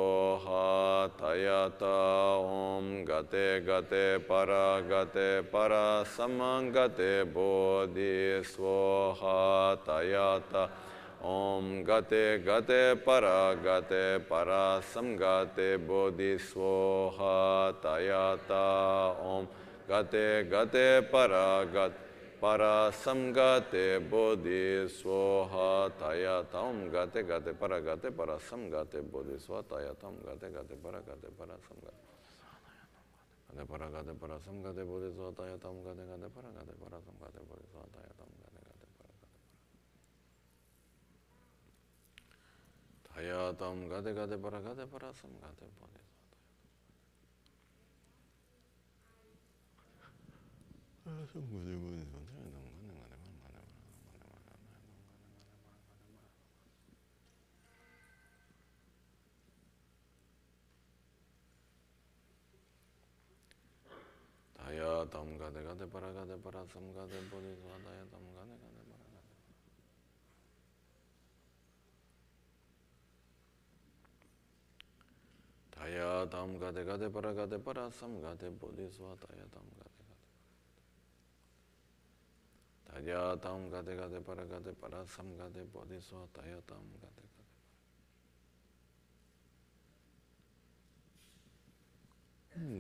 तयत 1.07 1.83
ओम 1.83 2.87
गते 3.05 3.61
गते 3.61 4.19
पर 4.19 4.51
गते 4.91 5.41
पर 5.41 5.73
समगते 6.07 7.25
बोधि 7.25 8.43
स्वाहा 8.47 9.39
तयत। 9.89 10.57
ॐ 11.25 11.85
गते 11.85 12.39
गते 12.39 12.83
पर 12.95 13.25
गते 13.65 14.19
पर 14.19 14.51
समगते 14.95 15.77
बोधि 15.77 16.37
स्वाहा 16.39 17.39
तयत। 17.85 18.53
ओम 19.23 19.47
गते 19.91 20.45
गते 20.45 21.01
पर, 21.01 21.33
गते 21.75 22.08
Bodhi 24.11 24.89
Svoha 24.89 25.91
Tayata 25.99 26.61
Om 26.63 26.91
Gate 26.91 27.23
Gate 27.27 27.53
Para 27.55 27.81
Gate 27.81 28.11
Para 28.13 28.39
Samgate 28.39 29.03
Bodhi 29.03 29.39
Svoha 29.39 29.63
Tayata 29.63 30.07
Om 30.07 30.17
Gate 30.25 30.51
Gate 30.53 30.77
Para 30.77 31.01
Gate 31.01 31.31
Para 31.37 31.59
Samgate 34.39 34.85
Bodhi 34.85 35.11
Svoha 35.13 35.33
Tayata 35.35 35.69
Om 35.69 35.83
Gate 35.83 36.07
Gate 36.07 36.31
Para 36.31 36.51
Gate 36.53 36.79
Para 36.79 36.79
Samgate 36.79 36.79
Gate 36.79 36.79
Para 36.79 36.79
Gate 36.79 36.79
Para 36.79 37.01
Samgate 37.03 37.41
Bodhi 37.43 37.67
Svoha 37.73 37.87
Tayata 37.91 38.23
Om 43.67 43.89
Gate 43.89 44.13
Gate 44.15 44.39
Para 44.39 44.61
Gate 44.61 44.87
Para 44.87 45.13
Daya 64.69 65.07
tam 65.09 65.39
gade 65.41 65.65
gade 65.65 65.87
para 65.89 66.13
gade 66.13 66.37
para 66.45 66.61
sam 66.69 66.93
gade 66.93 67.17
bodhisva 67.33 67.73
daya 67.81 68.05
tam 68.13 68.21
gade 68.37 68.53
gade 68.61 68.83
para 68.85 69.07
gade. 69.17 69.33
Daya 75.73 76.29
tam 76.29 76.59
gade 76.61 76.85
gade 76.85 77.09
para 77.09 77.33
gade 77.33 77.59
para 77.65 77.91
sam 77.91 78.21
gade 78.21 78.51
bodhisva 78.61 79.17
daya 79.25 79.49
tam 79.49 79.65
gade. 79.73 79.88
Tayatam 82.89 83.71
gate 83.71 83.97
gate 83.97 84.21
para 84.25 84.45
gate 84.47 84.73
parasam 84.81 85.37
gate 85.37 85.65
bodhiso 85.73 86.29
tayatam 86.33 86.85
gate 87.01 87.23
gate. 87.23 87.45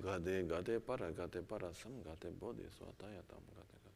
Gade 0.02 0.48
gade 0.48 0.80
para 0.80 1.12
gate 1.12 1.42
parasam 1.46 2.02
gate 2.02 2.30
bodhiso 2.40 2.86
tayatam 2.98 3.44
gate 3.54 3.76
gate. 3.84 3.87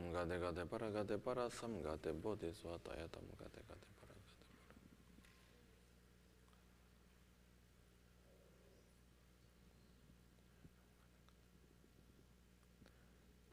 Tam 0.00 0.12
gade 0.12 0.38
gade 0.40 0.64
para 0.66 0.90
gade 0.90 1.18
para 1.18 1.50
sam 1.50 1.82
gade 1.82 2.12
bodhi 2.12 2.52
tam 3.12 3.24
gade 3.38 3.60
gade 3.68 3.84
para 4.00 4.00
gade 4.00 4.00
para. 4.00 4.14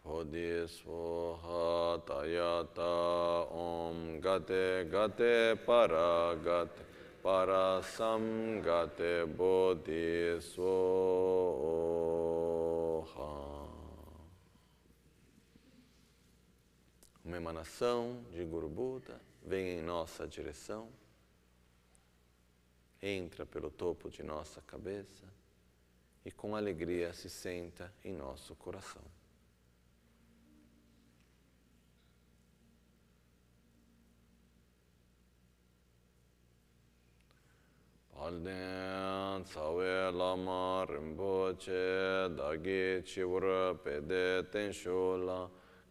Bodhi 0.04 0.68
swaha 0.68 2.00
om 3.52 4.22
gade 4.22 4.86
gade 4.90 5.56
para 5.66 6.36
gade 6.36 6.82
para 7.22 7.82
sam 7.84 8.62
gade 8.62 9.26
bodhi 9.36 10.40
uma 17.28 17.36
emanação 17.36 18.24
de 18.32 18.42
Guru 18.46 18.70
Buda 18.70 19.20
vem 19.44 19.80
em 19.80 19.82
nossa 19.82 20.26
direção, 20.26 20.90
entra 23.02 23.46
pelo 23.46 23.70
topo 23.70 24.10
de 24.10 24.24
nossa 24.24 24.62
cabeça 24.62 25.26
e 26.24 26.32
com 26.32 26.56
alegria 26.56 27.12
se 27.12 27.30
senta 27.30 27.94
em 28.02 28.14
nosso 28.14 28.56
coração. 28.56 29.02
Palden 38.14 39.44
Tsawe 39.44 40.12
Lama 40.14 40.86
Rinpoche 40.86 41.72
Dagi 42.36 43.04
Chivura 43.06 43.76
Pede 43.76 44.44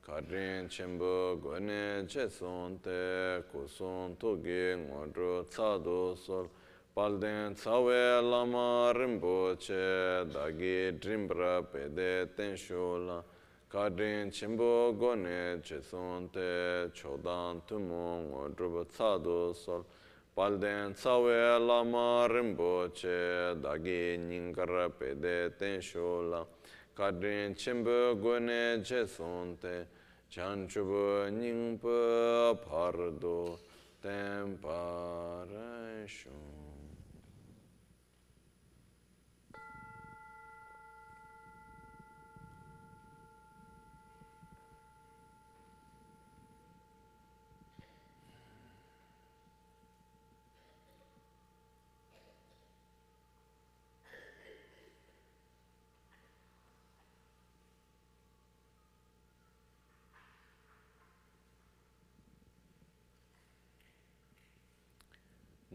karin 0.06 0.68
chenpo 0.68 1.36
gwane 1.42 2.06
che 2.06 2.28
son 2.28 2.78
te 2.80 3.42
ku 3.50 3.66
son 3.66 4.16
togi 4.16 4.72
ngodro 4.76 5.44
tsado 5.48 6.14
sol. 6.14 6.48
Palden 6.94 7.54
tsawe 7.54 8.22
lama 8.22 8.92
rinpo 8.92 9.56
che 9.58 10.24
dagi 10.30 10.96
drimbra 10.96 11.60
pede 11.64 12.32
ten 12.36 12.54
shola 12.54 13.20
karin 13.66 14.30
chenpo 14.30 14.94
gwane 14.96 15.58
che 15.60 15.82
son 15.82 16.30
te 16.30 16.88
chodan 16.94 17.64
tumo 17.66 18.20
ngodro 18.28 18.86
tsado 18.86 19.52
sol. 19.52 19.84
Palden 20.32 20.92
tsawe 20.94 21.58
lama 21.58 22.28
rinpo 22.28 22.90
che 22.92 23.56
dagi 23.58 24.16
nyingara 24.18 24.88
pede 24.88 25.56
ten 25.56 25.80
shola 25.80 26.46
karin 26.94 27.54
chenpo 27.54 28.16
gwane 28.20 28.80
che 28.82 29.04
son 29.08 29.58
te 29.58 29.95
chanchubu 30.36 31.32
nyingpa 31.32 32.52
pardo 32.68 33.56
temparai 34.04 36.04
shung. 36.06 36.75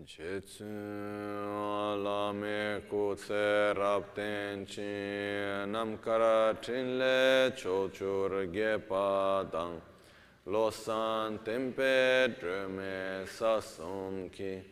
Chetsun 0.04 2.04
lame 2.04 2.82
kutse 2.89 3.76
rapten 3.76 4.66
chi 4.66 4.82
namkara 5.70 6.58
chinle 6.60 7.52
chochur 7.56 8.52
gepa 8.52 9.45
dang 9.52 9.80
losan 10.47 11.38
tempe 11.45 12.36
drume 12.39 13.28
sasum 13.28 14.32
ki 14.32 14.64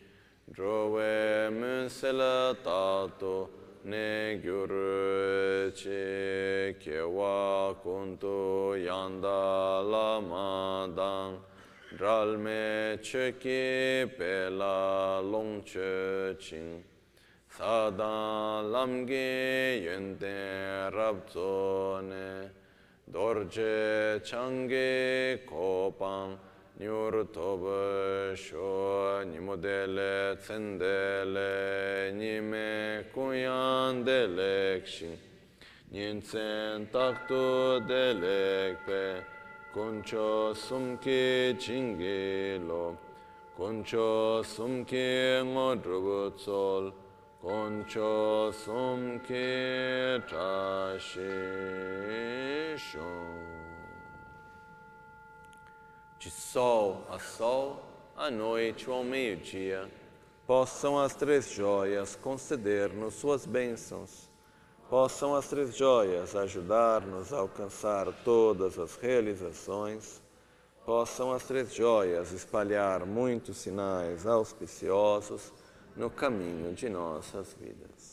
drove 0.52 1.52
munsela 1.52 2.56
tato 2.64 3.50
ne 3.86 4.40
gyur 4.44 5.72
chi 5.76 6.74
kewa 6.82 7.76
kuntu 7.84 8.84
yanda 8.84 9.84
lama 9.88 10.90
dang 10.96 11.38
ralme 11.98 13.00
cheki 13.02 14.06
pela 14.16 15.22
longche 15.24 16.38
ching 16.40 16.84
sadan 17.50 18.70
lamge 18.72 19.82
yente 19.82 20.92
rabzone 20.94 22.50
dorje 23.12 24.24
change 24.24 25.40
kopang 25.50 26.38
nyur 26.80 27.26
tobe 27.34 28.36
sho 28.38 29.26
nimodele 29.26 30.38
tsendele 30.38 32.14
nime 32.14 33.04
kuyandele 33.12 34.82
kshin 34.86 35.18
nyensen 35.92 36.88
taktu 36.94 37.82
delekpe 37.90 39.26
concho 39.74 40.54
sumke 40.54 41.56
chinge 41.58 42.60
lo. 42.66 42.98
Concho 43.56 44.42
sumke 44.44 45.42
ngodrubu 45.44 46.32
tsol. 46.38 46.94
Concho 47.42 48.52
sumke 48.52 50.22
trashi 50.28 51.50
de 56.20 56.30
sol 56.30 57.06
a 57.10 57.18
sol, 57.18 57.82
a 58.18 58.30
noite 58.30 58.90
ao 58.90 59.06
meio-dia, 59.06 59.90
possam 60.46 61.00
as 61.00 61.16
três 61.16 61.50
joias 61.50 62.16
conceder-nos 62.18 63.14
suas 63.14 63.46
bênçãos 63.46 64.29
possam 64.90 65.36
as 65.36 65.48
três 65.48 65.76
joias 65.76 66.36
ajudar-nos 66.36 67.32
a 67.32 67.38
alcançar 67.38 68.12
todas 68.26 68.80
as 68.80 68.96
realizações, 68.96 70.20
possam 70.84 71.32
as 71.32 71.44
três 71.44 71.74
joias 71.74 72.32
espalhar 72.32 73.06
muitos 73.06 73.58
sinais 73.58 74.26
auspiciosos 74.26 75.54
no 75.96 76.10
caminho 76.10 76.74
de 76.74 76.90
nossas 76.90 77.54
vidas. 77.54 78.09